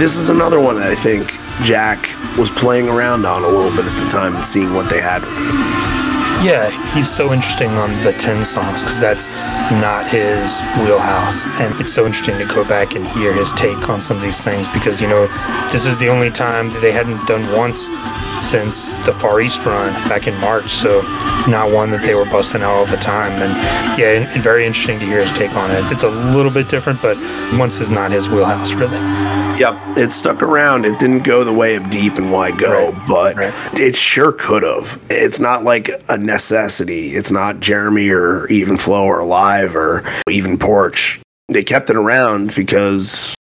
[0.00, 1.30] This is another one that I think
[1.62, 2.08] Jack
[2.38, 5.20] was playing around on a little bit at the time and seeing what they had
[5.20, 5.90] with it.
[6.40, 9.26] Yeah, he's so interesting on the 10 songs because that's
[9.70, 11.44] not his wheelhouse.
[11.60, 14.40] And it's so interesting to go back and hear his take on some of these
[14.40, 15.26] things because, you know,
[15.70, 17.90] this is the only time that they hadn't done once
[18.42, 20.70] since the Far East run back in March.
[20.70, 21.02] So,
[21.48, 23.32] not one that they were busting out all the time.
[23.40, 25.90] And yeah, and, very interesting to hear his take on it.
[25.92, 27.16] It's a little bit different, but
[27.58, 28.98] once is not his wheelhouse, really.
[29.58, 30.86] Yep, it stuck around.
[30.86, 33.78] It didn't go the way of Deep and Why Go, Right, but right.
[33.78, 35.02] it sure could have.
[35.10, 37.14] It's not like a necessity.
[37.14, 41.20] It's not Jeremy or Even Flow or Live or even Porch.
[41.48, 43.34] They kept it around because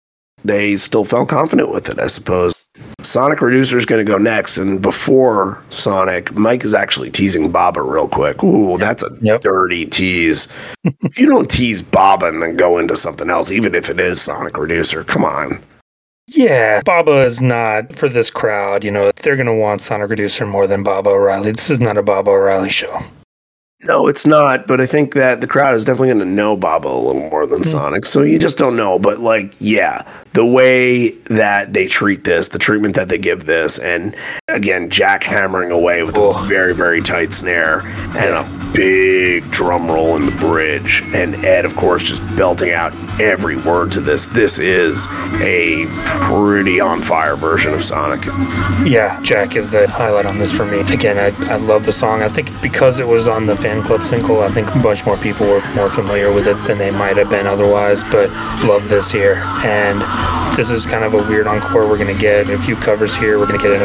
[0.44, 2.54] they still felt confident with it, I suppose.
[3.04, 7.82] Sonic Reducer is going to go next, and before Sonic, Mike is actually teasing Baba
[7.82, 8.44] real quick.
[8.44, 9.42] Ooh, that's a Yep.
[9.42, 10.48] dirty tease.
[11.16, 14.58] you don't tease Baba and then go into something else, even if it is Sonic
[14.58, 15.04] Reducer.
[15.04, 15.62] Come on.
[16.28, 18.84] Yeah, Baba is not for this crowd.
[18.84, 21.52] You know, they're going to want Sonic Reducer more than Baba O'Riley.
[21.52, 23.00] This is not a Baba O'Riley show.
[23.82, 24.68] No, it's not.
[24.68, 27.46] But I think that the crowd is definitely going to know Baba a little more
[27.46, 27.64] than Hmm.
[27.64, 28.06] Sonic.
[28.06, 29.00] So you just don't know.
[29.00, 30.04] But like, yeah,
[30.34, 34.16] the way that they treat this, the treatment that they give this, and
[34.52, 36.32] again, Jack hammering away with Oh.
[36.32, 37.82] a very, very tight snare
[38.18, 42.94] and a big drum roll in the bridge, and Ed, of course, just belting out
[43.20, 44.26] every word to this.
[44.28, 45.08] This is
[45.42, 48.26] a pretty on fire version of Sonic.
[48.86, 50.80] Yeah, Jack is the highlight on this for me.
[50.94, 52.22] Again, I, I love the song.
[52.22, 55.18] I think because it was on the fan club single, I think a bunch more
[55.18, 58.04] people were more familiar with it than they might have been otherwise.
[58.06, 58.30] But
[58.66, 59.42] love this here.
[59.66, 60.00] And
[60.58, 62.50] this is kind of a weird encore we're going to get.
[62.50, 63.40] A few covers here.
[63.40, 63.82] We're going to get an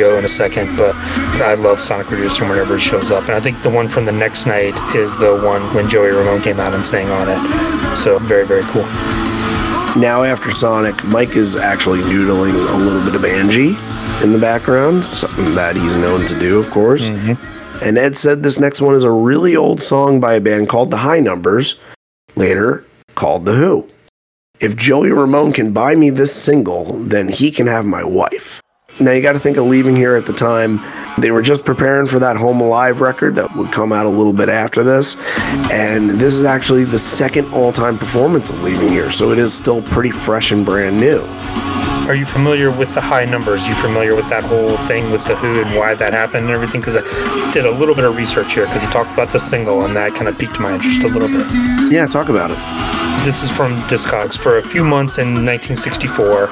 [0.00, 0.76] OTOTO in a second.
[0.76, 0.94] But
[1.42, 3.24] I love Sonic Reducer whenever it shows up.
[3.24, 6.42] And I think the one from the next night is the one when Joey Ramone
[6.42, 7.96] came out and sang on it.
[7.96, 8.86] So very, very cool.
[9.96, 13.76] Now, after Sonic, Mike is actually noodling a little bit of Angie
[14.22, 17.08] in the background, something that he's known to do, of course.
[17.08, 17.84] Mm-hmm.
[17.84, 20.90] And Ed said this next one is a really old song by a band called
[20.90, 21.80] The High Numbers,
[22.36, 23.88] later called The Who.
[24.60, 28.60] If Joey Ramone can buy me this single, then he can have my wife.
[29.00, 30.84] Now, you got to think of leaving here at the time.
[31.18, 34.34] They were just preparing for that Home Alive record that would come out a little
[34.34, 35.16] bit after this.
[35.72, 39.10] And this is actually the second all time performance of Leaving Here.
[39.10, 41.20] So it is still pretty fresh and brand new.
[42.08, 43.66] Are you familiar with the high numbers?
[43.66, 46.80] You familiar with that whole thing with the Who and why that happened and everything?
[46.80, 49.84] Because I did a little bit of research here because he talked about the single
[49.84, 51.46] and that kind of piqued my interest a little bit.
[51.92, 53.09] Yeah, talk about it.
[53.24, 54.38] This is from Discogs.
[54.38, 56.44] For a few months in 1964,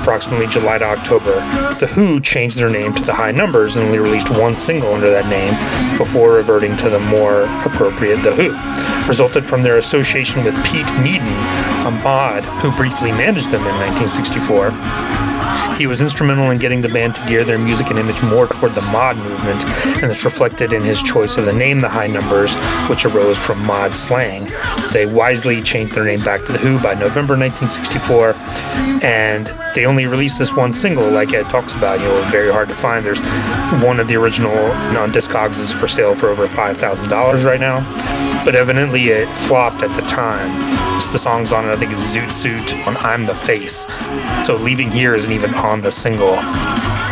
[0.00, 1.34] approximately July to October,
[1.80, 5.10] The Who changed their name to The High Numbers and only released one single under
[5.10, 9.08] that name before reverting to the more appropriate The Who.
[9.08, 11.34] Resulted from their association with Pete Meaden,
[11.84, 15.23] a mod who briefly managed them in 1964.
[15.76, 18.74] He was instrumental in getting the band to gear their music and image more toward
[18.76, 22.54] the mod movement, and it's reflected in his choice of the name The High Numbers,
[22.88, 24.50] which arose from mod slang.
[24.92, 28.34] They wisely changed their name back to The Who by November 1964,
[29.02, 31.98] and they only released this one single, like Ed talks about.
[31.98, 33.04] You know, very hard to find.
[33.04, 33.20] There's
[33.82, 34.54] one of the original
[34.94, 37.80] non Discogs is for sale for over $5,000 right now,
[38.44, 40.74] but evidently it flopped at the time.
[41.12, 43.86] The songs on it, I think it's Zoot Suit on I'm the Face.
[44.44, 46.36] So Leaving Here isn't even on the single,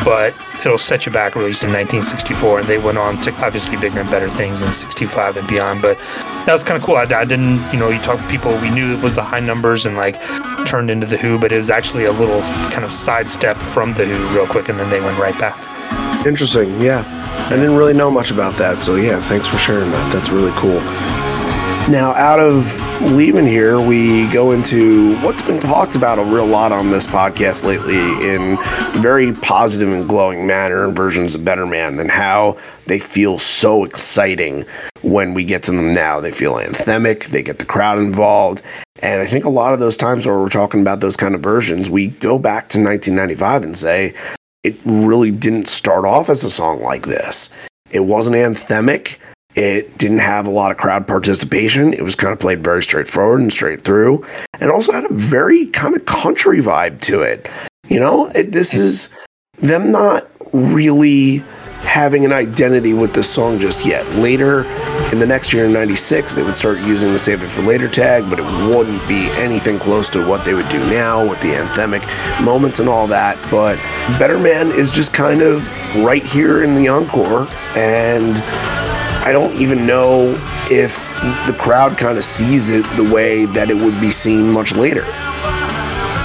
[0.05, 4.01] but it'll set you back, released in 1964, and they went on to obviously bigger
[4.01, 5.83] and better things in 65 and beyond.
[5.83, 5.99] But
[6.47, 6.97] that was kind of cool.
[6.97, 9.41] I, I didn't, you know, you talk to people, we knew it was the high
[9.41, 10.21] numbers and like
[10.67, 12.41] turned into The Who, but it was actually a little
[12.71, 16.27] kind of sidestep from The Who real quick, and then they went right back.
[16.27, 16.81] Interesting.
[16.81, 17.05] Yeah.
[17.47, 18.81] I didn't really know much about that.
[18.81, 20.13] So, yeah, thanks for sharing that.
[20.13, 20.81] That's really cool.
[21.89, 26.71] Now, out of leaving here, we go into what's been talked about a real lot
[26.71, 28.57] on this podcast lately in
[29.03, 32.57] very positive and glowing manner versions of Better Man and how
[32.87, 34.65] they feel so exciting
[35.03, 36.21] when we get to them now.
[36.21, 38.63] They feel anthemic, they get the crowd involved.
[39.01, 41.43] And I think a lot of those times where we're talking about those kind of
[41.43, 44.15] versions, we go back to 1995 and say,
[44.63, 47.53] it really didn't start off as a song like this.
[47.91, 49.19] It wasn't anthemic.
[49.55, 51.93] It didn't have a lot of crowd participation.
[51.93, 54.25] It was kind of played very straightforward and straight through,
[54.61, 57.49] and also had a very kind of country vibe to it.
[57.89, 59.15] You know, it, this is
[59.59, 61.43] them not really
[61.83, 64.09] having an identity with the song just yet.
[64.15, 64.65] Later
[65.13, 67.89] in the next year in 96, they would start using the Save It for Later
[67.89, 71.49] tag, but it wouldn't be anything close to what they would do now with the
[71.49, 72.03] anthemic
[72.43, 73.37] moments and all that.
[73.51, 73.77] But
[74.19, 78.37] Better Man is just kind of right here in the encore, and
[79.25, 80.35] I don't even know
[80.71, 80.97] if
[81.47, 85.03] the crowd kind of sees it the way that it would be seen much later.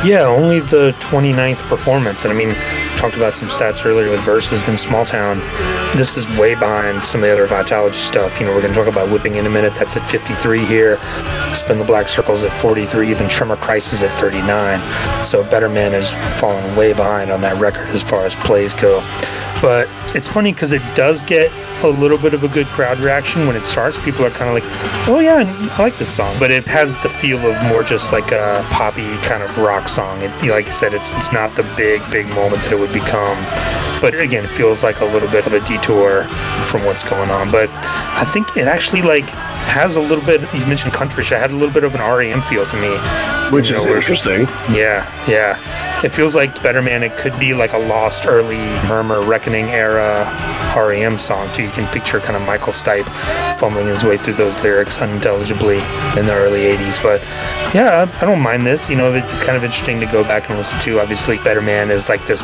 [0.03, 2.23] Yeah, only the 29th performance.
[2.23, 2.55] And I mean,
[2.97, 5.39] talked about some stats earlier with verses in Small Town.
[5.95, 8.39] This is way behind some of the other Vitalogy stuff.
[8.39, 9.73] You know, we're going to talk about Whipping in a minute.
[9.75, 10.97] That's at 53 here.
[11.53, 13.09] Spin the Black Circles at 43.
[13.09, 15.25] Even Tremor Christ at 39.
[15.25, 16.09] So Better Man is
[16.39, 18.99] falling way behind on that record as far as plays go.
[19.61, 21.51] But it's funny because it does get
[21.83, 24.01] a little bit of a good crowd reaction when it starts.
[24.03, 25.43] People are kind of like, "Oh yeah,
[25.77, 29.17] I like this song," but it has the feel of more just like a poppy
[29.17, 30.21] kind of rock song.
[30.21, 33.37] It, like I said, it's it's not the big big moment that it would become.
[33.99, 36.25] But again, it feels like a little bit of a detour
[36.69, 37.49] from what's going on.
[37.49, 40.41] But I think it actually like has a little bit.
[40.53, 41.23] You mentioned country.
[41.25, 42.93] I had a little bit of an REM feel to me,
[43.51, 44.41] which is interesting.
[44.73, 45.57] Yeah, yeah.
[46.03, 47.01] It feels like Better Man.
[47.01, 48.57] It could be like a lost early
[48.87, 50.25] Murmur Reckoning era
[50.75, 51.63] REM song too.
[51.63, 53.07] You can picture kind of Michael Stipe
[53.57, 55.77] fumbling his way through those lyrics unintelligibly
[56.17, 57.01] in the early '80s.
[57.01, 57.21] But
[57.73, 58.89] yeah, I don't mind this.
[58.89, 60.99] You know, it's kind of interesting to go back and listen to.
[60.99, 62.41] Obviously, Better Man is like this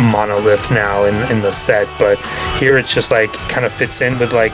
[0.00, 2.18] monolith now in in the set, but
[2.58, 4.52] here it's just like kind of fits in with like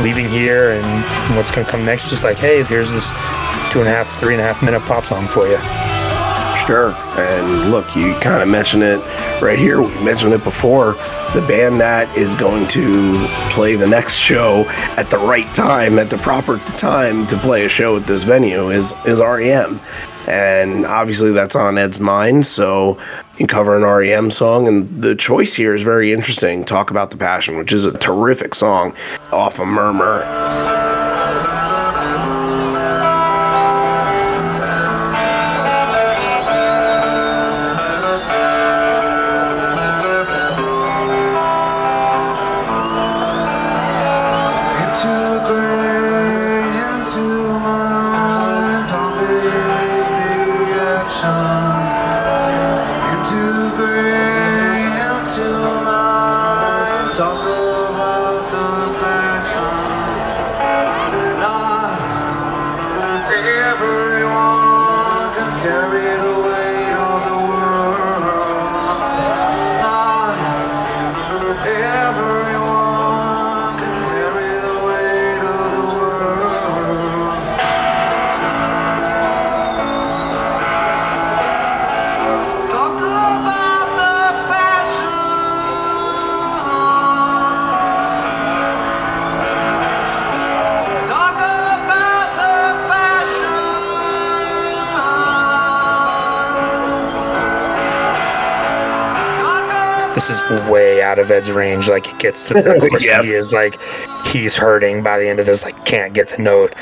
[0.00, 2.10] leaving here and what's gonna come next.
[2.10, 3.10] Just like, hey, here's this
[3.70, 5.58] two and a half, three and a half minute pop song for you.
[6.66, 6.92] Sure.
[7.18, 8.98] And look, you kind of mentioned it
[9.40, 9.80] right here.
[9.80, 10.92] We mentioned it before.
[11.34, 14.64] The band that is going to play the next show
[14.98, 18.70] at the right time, at the proper time to play a show at this venue
[18.70, 19.80] is is REM.
[20.26, 22.98] And obviously that's on Ed's mind, so
[23.38, 24.68] you cover an REM song.
[24.68, 26.66] And the choice here is very interesting.
[26.66, 28.94] Talk About the Passion, which is a terrific song
[29.32, 30.77] off of Murmur.
[100.68, 101.88] Way out of Ed's range.
[101.88, 103.24] Like it gets to the course yes.
[103.24, 103.78] he is like
[104.26, 105.64] he's hurting by the end of this.
[105.64, 106.74] Like can't get the note.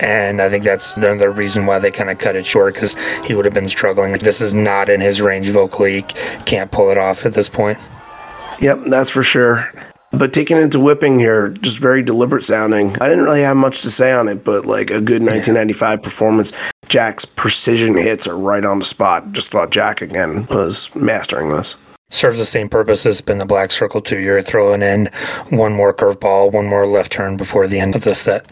[0.00, 2.94] And I think that's another reason why they kind of cut it short because
[3.24, 4.12] he would have been struggling.
[4.12, 6.02] Like this is not in his range vocally.
[6.44, 7.78] Can't pull it off at this point.
[8.60, 9.72] Yep, that's for sure.
[10.10, 12.96] But taking into whipping here, just very deliberate sounding.
[13.00, 16.52] I didn't really have much to say on it, but like a good 1995 performance.
[16.88, 19.32] Jack's precision hits are right on the spot.
[19.32, 21.76] Just thought Jack again was mastering this
[22.10, 24.18] serves the same purpose as spin the black circle too.
[24.18, 25.10] You're throwing in
[25.50, 28.46] one more curveball, one more left turn before the end of the set.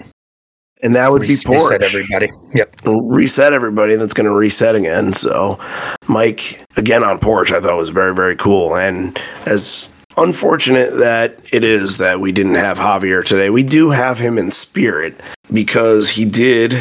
[0.83, 1.71] And that would Re- be Porch.
[1.71, 2.31] Reset everybody.
[2.55, 2.77] Yep.
[2.85, 3.97] Reset everybody.
[3.97, 5.15] That's going to reset again.
[5.15, 5.59] So,
[6.07, 8.77] Mike, again on Porch, I thought was very, very cool.
[8.77, 14.19] And as unfortunate that it is that we didn't have Javier today, we do have
[14.19, 15.21] him in spirit
[15.51, 16.75] because he did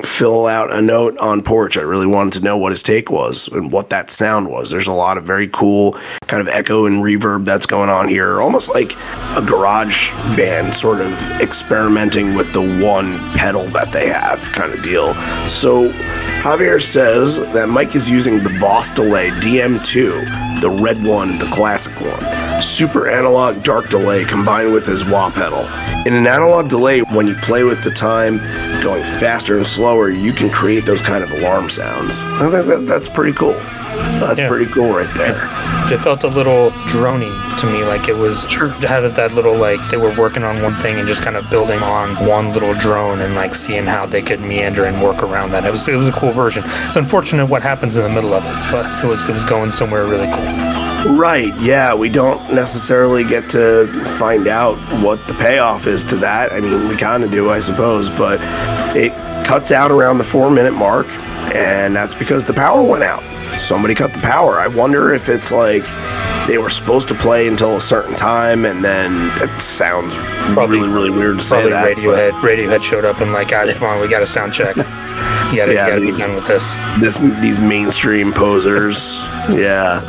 [0.00, 1.76] fill out a note on porch.
[1.76, 4.70] I really wanted to know what his take was and what that sound was.
[4.70, 5.98] There's a lot of very cool
[6.28, 8.96] kind of echo and reverb that's going on here, almost like
[9.36, 11.12] a garage band sort of
[11.42, 15.14] experimenting with the one pedal that they have kind of deal.
[15.48, 15.90] So
[16.40, 21.92] Javier says that Mike is using the Boss Delay DM2, the red one, the classic
[22.00, 22.62] one.
[22.62, 25.66] Super analog dark delay combined with his wah pedal.
[26.06, 28.38] In an analog delay, when you play with the time,
[28.82, 32.22] going faster and slower, you can create those kind of alarm sounds.
[32.24, 33.58] I think that, that's pretty cool.
[34.20, 34.48] That's Yeah.
[34.48, 35.48] pretty cool right there.
[35.92, 38.68] It felt a little drony to me, like it was Sure.
[38.68, 41.82] had that little like they were working on one thing and just kind of building
[41.82, 45.64] on one little drone and like seeing how they could meander and work around that.
[45.64, 46.64] It was it was a cool version.
[46.86, 49.70] It's unfortunate what happens in the middle of it, but it was it was going
[49.72, 50.51] somewhere really cool.
[51.04, 53.86] Right, yeah, we don't necessarily get to
[54.18, 56.52] find out what the payoff is to that.
[56.52, 58.38] I mean, we kind of do, I suppose, but
[58.96, 59.12] it
[59.44, 61.08] cuts out around the four minute mark,
[61.54, 63.22] and that's because the power went out.
[63.58, 64.60] Somebody cut the power.
[64.60, 65.82] I wonder if it's like
[66.48, 70.14] they were supposed to play until a certain time, and then it sounds
[70.54, 71.94] Probably- really, really weird to say that.
[71.94, 72.32] but- Radiohead.
[72.40, 74.76] Radiohead showed up and like, guys, come on, we got a sound check.
[75.52, 76.74] You gotta, Yeah, you gotta be these- done with this.
[76.98, 79.22] this these mainstream posers.
[79.50, 80.00] yeah.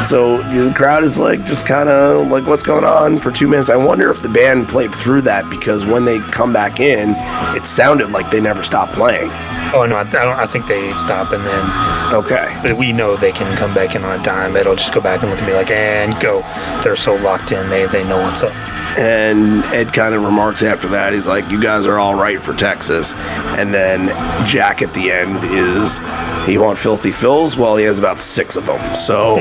[0.00, 3.68] So the crowd is like just kind of like what's going on for two minutes.
[3.68, 7.14] I wonder if the band played through that because when they come back in,
[7.56, 9.30] it sounded like they never stopped playing.
[9.74, 10.38] Oh no, I, I don't.
[10.38, 12.56] I think they stop and then, Okay.
[12.62, 14.56] but we know they can come back in on a dime.
[14.56, 16.40] It'll just go back and look at me like, and go.
[16.82, 18.54] They're so locked in, they they know what's up.
[18.98, 21.12] And Ed kind of remarks after that.
[21.12, 23.14] He's like, "You guys are all right for Texas."
[23.58, 24.08] And then
[24.46, 25.98] Jack at the end is,
[26.46, 28.96] "He want filthy fills?" Well, he has about six of them.
[28.96, 29.36] So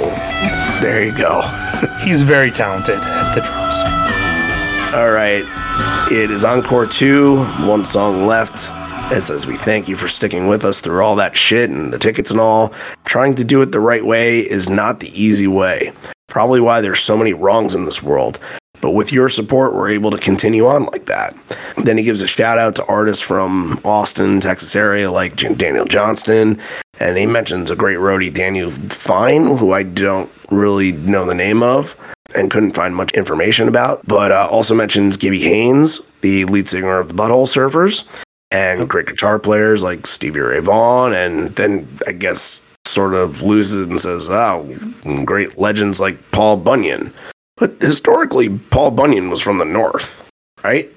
[0.81, 1.41] there you go.
[2.03, 3.99] He's very talented at the drums.
[4.93, 5.45] All right.
[6.11, 8.71] It is Encore 2, one song left.
[9.11, 11.97] It says, We thank you for sticking with us through all that shit and the
[11.97, 12.73] tickets and all.
[13.05, 15.91] Trying to do it the right way is not the easy way.
[16.27, 18.39] Probably why there's so many wrongs in this world.
[18.81, 21.35] But with your support, we're able to continue on like that.
[21.77, 26.59] Then he gives a shout out to artists from Austin, Texas area like Daniel Johnston.
[26.99, 31.63] And he mentions a great roadie, Daniel Fine, who I don't really know the name
[31.63, 31.97] of
[32.35, 36.99] and couldn't find much information about, but uh, also mentions Gibby Haynes, the lead singer
[36.99, 38.07] of the Butthole Surfers,
[38.51, 43.85] and great guitar players like Stevie Ray Vaughan, and then I guess sort of loses
[43.87, 44.63] and says, "Oh,
[45.25, 47.13] great legends like Paul Bunyan."
[47.57, 50.23] But historically, Paul Bunyan was from the North,
[50.63, 50.89] right?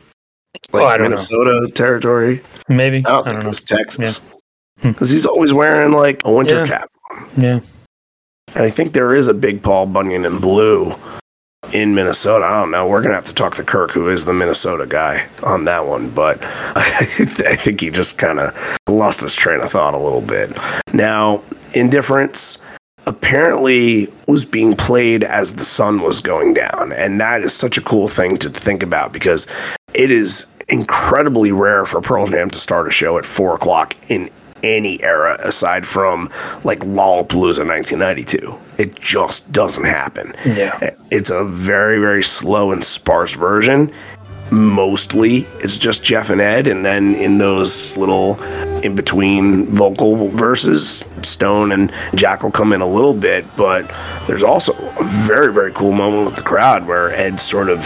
[0.73, 1.09] Like Oh, I don't know.
[1.11, 2.41] Minnesota territory.
[2.69, 3.49] Maybe I don't I don't it know.
[3.49, 4.21] was Texas.
[4.81, 4.91] Hmm.
[4.91, 6.67] Because he's always wearing like a winter Yeah.
[6.67, 6.89] cap.
[7.37, 7.61] Yeah,
[8.55, 10.95] And I think there is a big Paul Bunyan in blue
[11.73, 12.45] in Minnesota.
[12.45, 12.87] I don't know.
[12.87, 16.11] We're gonna have to talk to Kirk, who is the Minnesota guy, on that one.
[16.11, 16.43] But
[16.77, 20.57] I think he just kind of lost his train of thought a little bit.
[20.93, 21.43] Now,
[21.75, 22.59] Indifference
[23.07, 27.81] apparently was being played as the sun was going down, and that is such a
[27.81, 29.47] cool thing to think about because
[29.95, 34.31] it is incredibly rare for Pearl Jam to start a show at four o'clock in
[34.63, 36.31] any era aside from
[36.65, 38.59] like Lollapalooza 1992.
[38.79, 40.35] It just doesn't happen.
[40.45, 40.95] yeah.
[41.11, 43.93] It's a very, very slow and sparse version.
[44.51, 48.43] Mostly it's just Jeff and Ed, and then in those little
[48.83, 53.89] in between vocal verses, Stone and Jack will come in a little bit, but
[54.27, 57.79] there's also a very, very cool moment with the crowd where Ed sort of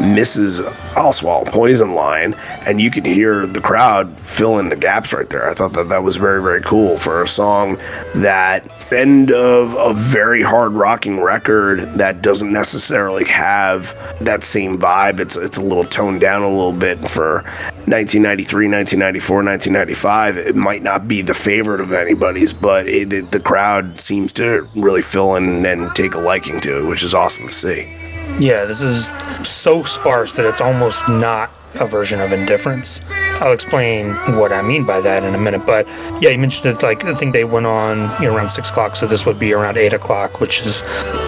[0.00, 0.60] misses
[0.96, 2.34] I'll poison line,
[2.66, 5.48] and you can hear the crowd fill in the gaps right there.
[5.48, 7.78] I thought that that was very, very cool for a song
[8.16, 15.20] that end of a very hard rocking record that doesn't necessarily have that same vibe.
[15.20, 17.42] It's it's a little toned down a little bit for
[17.86, 20.38] 1993, 1994, 1995.
[20.38, 24.68] It might not be the favorite of anybody's, but it, it- the crowd seems to
[24.76, 27.92] really fill in and take a liking to it, which is awesome to see.
[28.38, 29.08] Yeah, this is
[29.48, 31.50] so sparse that it's almost not
[31.80, 33.00] a version of indifference.
[33.40, 35.64] I'll explain what I mean by that in a minute.
[35.66, 35.86] But
[36.20, 38.96] yeah, you mentioned it like I think they went on you know, around six o'clock,
[38.96, 40.82] so this would be around eight o'clock, which is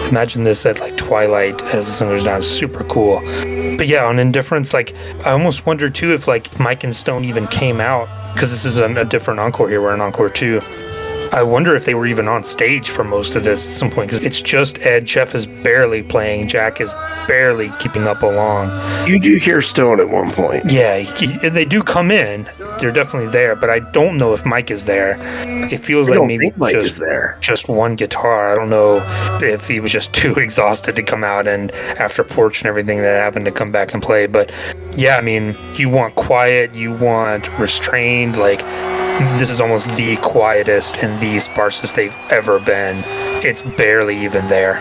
[0.09, 2.41] imagine this at like twilight as the sun goes down.
[2.41, 3.19] Super cool.
[3.77, 4.93] But yeah, on indifference, like
[5.25, 8.77] I almost wonder too if like Mike and Stone even came out because this is
[8.77, 9.81] a, a different encore here.
[9.81, 10.61] We're in encore two.
[11.33, 14.09] I wonder if they were even on stage for most of this at some point
[14.09, 15.05] because it's just Ed.
[15.05, 16.49] Jeff is barely playing.
[16.49, 16.93] Jack is
[17.25, 18.69] barely keeping up along.
[19.07, 20.69] You do hear Stone at one point.
[20.69, 22.49] Yeah, he, they do come in.
[22.79, 25.15] They're definitely there, but I don't know if Mike is there.
[25.71, 27.37] It feels I like maybe Mike just, is there.
[27.39, 28.51] just one guitar.
[28.51, 29.01] I don't know
[29.41, 33.21] if he was just too exhausted to come out and after Porch and everything that
[33.21, 34.27] happened to come back and play.
[34.27, 34.51] But
[34.91, 38.35] yeah, I mean, you want quiet, you want restrained.
[38.35, 38.61] Like,
[39.39, 43.03] this is almost the quietest and the sparsest they've ever been.
[43.43, 44.75] It's barely even there.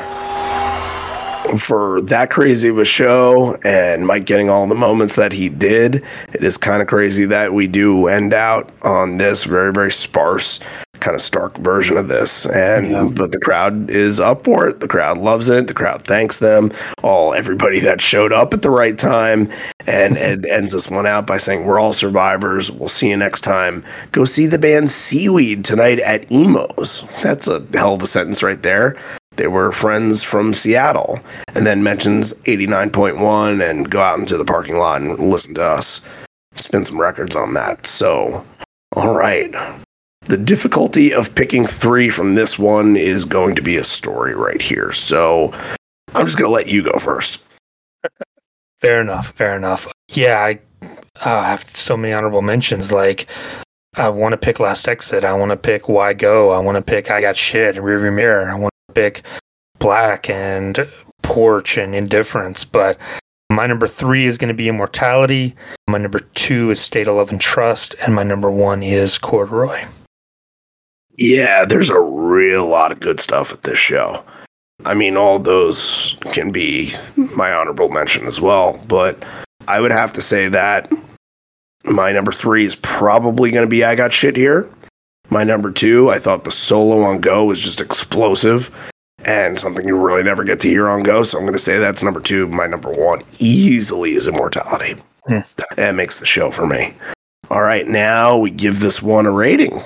[1.58, 6.04] for that crazy of a show and Mike getting all the moments that he did,
[6.32, 10.60] it is kind of crazy that we do end out on this very, very sparse
[11.00, 12.46] kind of stark version of this.
[12.46, 13.04] And yeah.
[13.04, 14.80] but the crowd is up for it.
[14.80, 15.66] The crowd loves it.
[15.66, 16.72] The crowd thanks them.
[17.02, 19.50] All everybody that showed up at the right time.
[19.86, 22.70] And Ed ends this one out by saying, We're all survivors.
[22.70, 23.84] We'll see you next time.
[24.12, 27.04] Go see the band Seaweed tonight at Emo's.
[27.22, 28.96] That's a hell of a sentence right there.
[29.36, 31.18] They were friends from Seattle,
[31.54, 36.02] and then mentions 89.1 and go out into the parking lot and listen to us
[36.60, 37.86] spin some records on that.
[37.86, 38.44] So,
[38.94, 39.54] all right.
[40.22, 44.60] The difficulty of picking three from this one is going to be a story right
[44.60, 44.92] here.
[44.92, 45.52] So
[46.14, 47.42] I'm just going to let you go first.
[48.80, 49.32] fair enough.
[49.32, 49.88] Fair enough.
[50.10, 50.60] Yeah, I
[51.22, 52.92] uh, have so many honorable mentions.
[52.92, 53.26] Like,
[53.96, 55.24] I want to pick Last Exit.
[55.24, 56.50] I want to pick Why Go.
[56.50, 58.50] I want to pick I Got Shit and Rearview Mirror.
[58.50, 59.24] I want to pick
[59.78, 60.88] Black and
[61.22, 62.64] Porch and Indifference.
[62.64, 62.98] But
[63.50, 65.56] my number three is going to be Immortality.
[65.88, 67.94] My number two is State of Love and Trust.
[68.02, 69.86] And my number one is Corduroy.
[71.16, 74.24] Yeah, there's a real lot of good stuff at this show.
[74.84, 79.22] I mean, all those can be my honorable mention as well, but
[79.68, 80.90] I would have to say that
[81.84, 84.68] my number three is probably going to be I Got Shit Here.
[85.28, 88.70] My number two, I thought the solo on Go was just explosive
[89.24, 91.22] and something you really never get to hear on Go.
[91.22, 92.48] So I'm going to say that's number two.
[92.48, 95.00] My number one easily is Immortality.
[95.26, 95.40] Hmm.
[95.76, 96.94] That makes the show for me.
[97.50, 99.82] All right, now we give this one a rating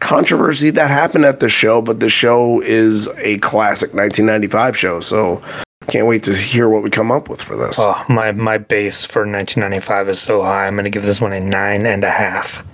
[0.00, 5.00] controversy that happened at the show, but the show is a classic 1995 show.
[5.00, 5.42] So
[5.88, 7.78] can't wait to hear what we come up with for this.
[7.78, 10.66] Oh, my my base for 1995 is so high.
[10.66, 12.64] I'm going to give this one a nine and a half.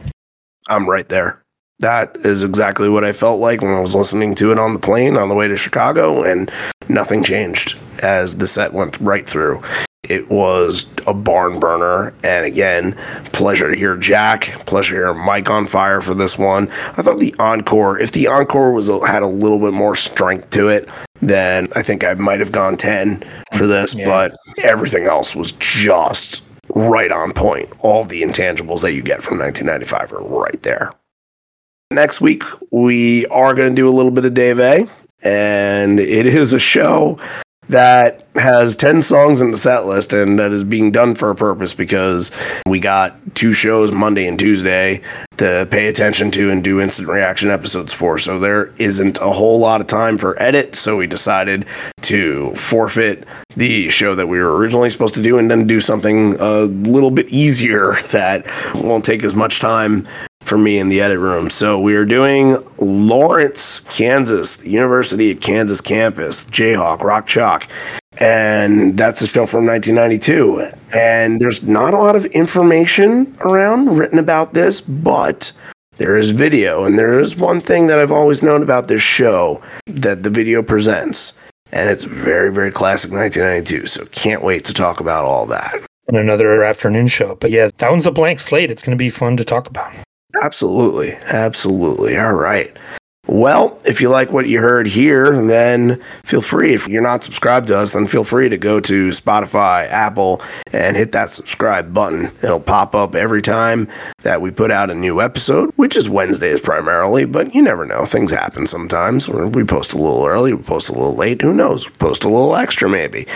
[0.68, 1.42] I'm right there.
[1.80, 4.78] That is exactly what I felt like when I was listening to it on the
[4.78, 6.52] plane on the way to Chicago, and
[6.88, 9.62] nothing changed as the set went right through.
[10.10, 12.12] It was a barn burner.
[12.24, 12.94] And again,
[13.32, 16.68] pleasure to hear Jack, pleasure to hear Mike on fire for this one.
[16.96, 20.68] I thought the encore, if the encore was had a little bit more strength to
[20.68, 20.88] it,
[21.20, 23.22] then I think I might have gone 10
[23.54, 24.06] for this, yeah.
[24.06, 26.42] but everything else was just
[26.74, 27.68] right on point.
[27.80, 30.92] All the intangibles that you get from 1995 are right there.
[31.92, 34.88] Next week, we are going to do a little bit of Dave A,
[35.22, 37.18] and it is a show
[37.70, 41.34] that has 10 songs in the set list and that is being done for a
[41.36, 42.32] purpose because
[42.66, 45.00] we got two shows Monday and Tuesday
[45.36, 48.18] to pay attention to and do instant reaction episodes for.
[48.18, 50.74] So there isn't a whole lot of time for edit.
[50.74, 51.64] So we decided
[52.02, 53.24] to forfeit
[53.56, 57.12] the show that we were originally supposed to do and then do something a little
[57.12, 60.08] bit easier that won't take as much time
[60.50, 61.48] for me in the edit room.
[61.48, 67.68] So we are doing Lawrence, Kansas, the University of Kansas campus, Jayhawk, Rock Chalk.
[68.18, 70.72] And that's a show from 1992.
[70.92, 75.52] And there's not a lot of information around written about this, but
[75.98, 76.84] there is video.
[76.84, 80.64] And there is one thing that I've always known about this show that the video
[80.64, 81.38] presents.
[81.70, 83.86] And it's very, very classic 1992.
[83.86, 85.76] So can't wait to talk about all that.
[86.08, 87.36] And another afternoon show.
[87.36, 88.68] But yeah, that one's a blank slate.
[88.68, 89.92] It's going to be fun to talk about.
[90.42, 91.12] Absolutely.
[91.30, 92.18] Absolutely.
[92.18, 92.76] All right.
[93.26, 96.74] Well, if you like what you heard here, then feel free.
[96.74, 100.42] If you're not subscribed to us, then feel free to go to Spotify, Apple,
[100.72, 102.32] and hit that subscribe button.
[102.42, 103.86] It'll pop up every time
[104.22, 108.04] that we put out a new episode, which is Wednesdays primarily, but you never know.
[108.04, 109.28] Things happen sometimes.
[109.28, 111.40] We post a little early, we post a little late.
[111.40, 111.86] Who knows?
[111.86, 113.28] Post a little extra maybe.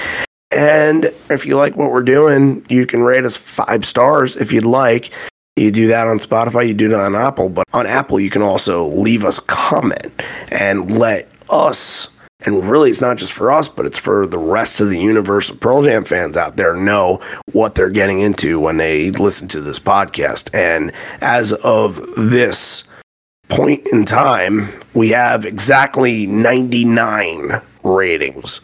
[0.50, 4.64] And if you like what we're doing, you can rate us five stars if you'd
[4.64, 5.12] like.
[5.56, 8.42] You do that on Spotify, you do it on Apple, but on Apple, you can
[8.42, 10.20] also leave us a comment
[10.50, 12.08] and let us,
[12.44, 15.50] and really it's not just for us, but it's for the rest of the universe
[15.50, 17.20] of Pearl Jam fans out there, know
[17.52, 20.52] what they're getting into when they listen to this podcast.
[20.52, 20.90] And
[21.20, 22.82] as of this
[23.48, 28.60] point in time, we have exactly 99 ratings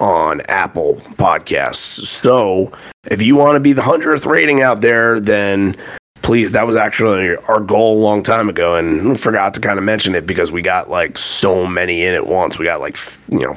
[0.00, 2.04] on Apple Podcasts.
[2.04, 2.72] So
[3.08, 5.76] if you want to be the 100th rating out there, then
[6.22, 9.84] please that was actually our goal a long time ago and forgot to kind of
[9.84, 12.58] mention it because we got like so many in at once.
[12.58, 12.96] We got like
[13.28, 13.56] you know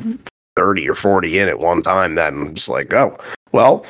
[0.56, 3.18] 30 or 40 in at one time that i'm just like oh
[3.52, 3.86] well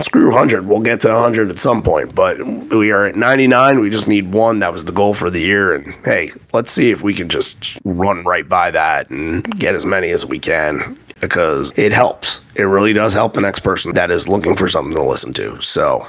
[0.00, 2.14] screw 100 we'll get to 100 at some point.
[2.14, 4.58] But we are at 99 we just need one.
[4.58, 7.78] That was the goal for the year and hey let's see if we can just
[7.84, 12.44] run right by that and get as many as we can because it helps.
[12.56, 15.60] It really does help the next person that is looking for something to listen to.
[15.60, 16.06] So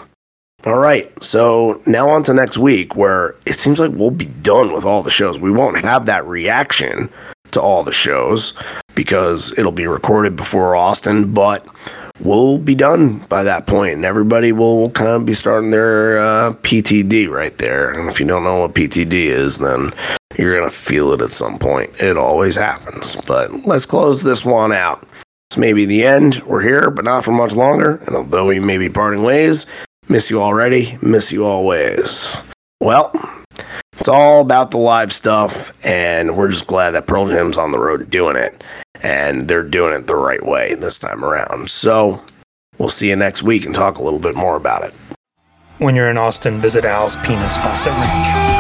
[0.66, 1.12] all right.
[1.22, 5.04] So now on to next week, where it seems like we'll be done with all
[5.04, 5.38] the shows.
[5.38, 7.10] We won't have that reaction
[7.52, 8.54] to all the shows
[8.96, 11.66] because it'll be recorded before Austin, but
[12.22, 16.54] we'll be done by that point, and everybody will kind of be starting their uh,
[16.62, 17.92] PTD right there.
[17.92, 19.92] And if you don't know what PTD is, then
[20.38, 21.92] you're gonna feel it at some point.
[22.02, 23.16] It always happens.
[23.28, 25.06] But let's close this one out.
[25.50, 26.42] It's maybe the end.
[26.46, 27.98] We're here, but not for much longer.
[28.08, 29.68] And although we may be parting ways,
[30.08, 32.38] miss you already, miss you always.
[32.80, 33.12] Well,
[34.00, 37.80] it's all about the live stuff, and we're just glad that Pearl Jam's on the
[37.80, 38.64] road doing it.
[39.02, 41.70] And they're doing it the right way this time around.
[41.70, 42.24] So
[42.78, 44.94] we'll see you next week and talk a little bit more about it.
[45.80, 48.53] When you're in Austin, visit Al's Penis Faucet Ranch.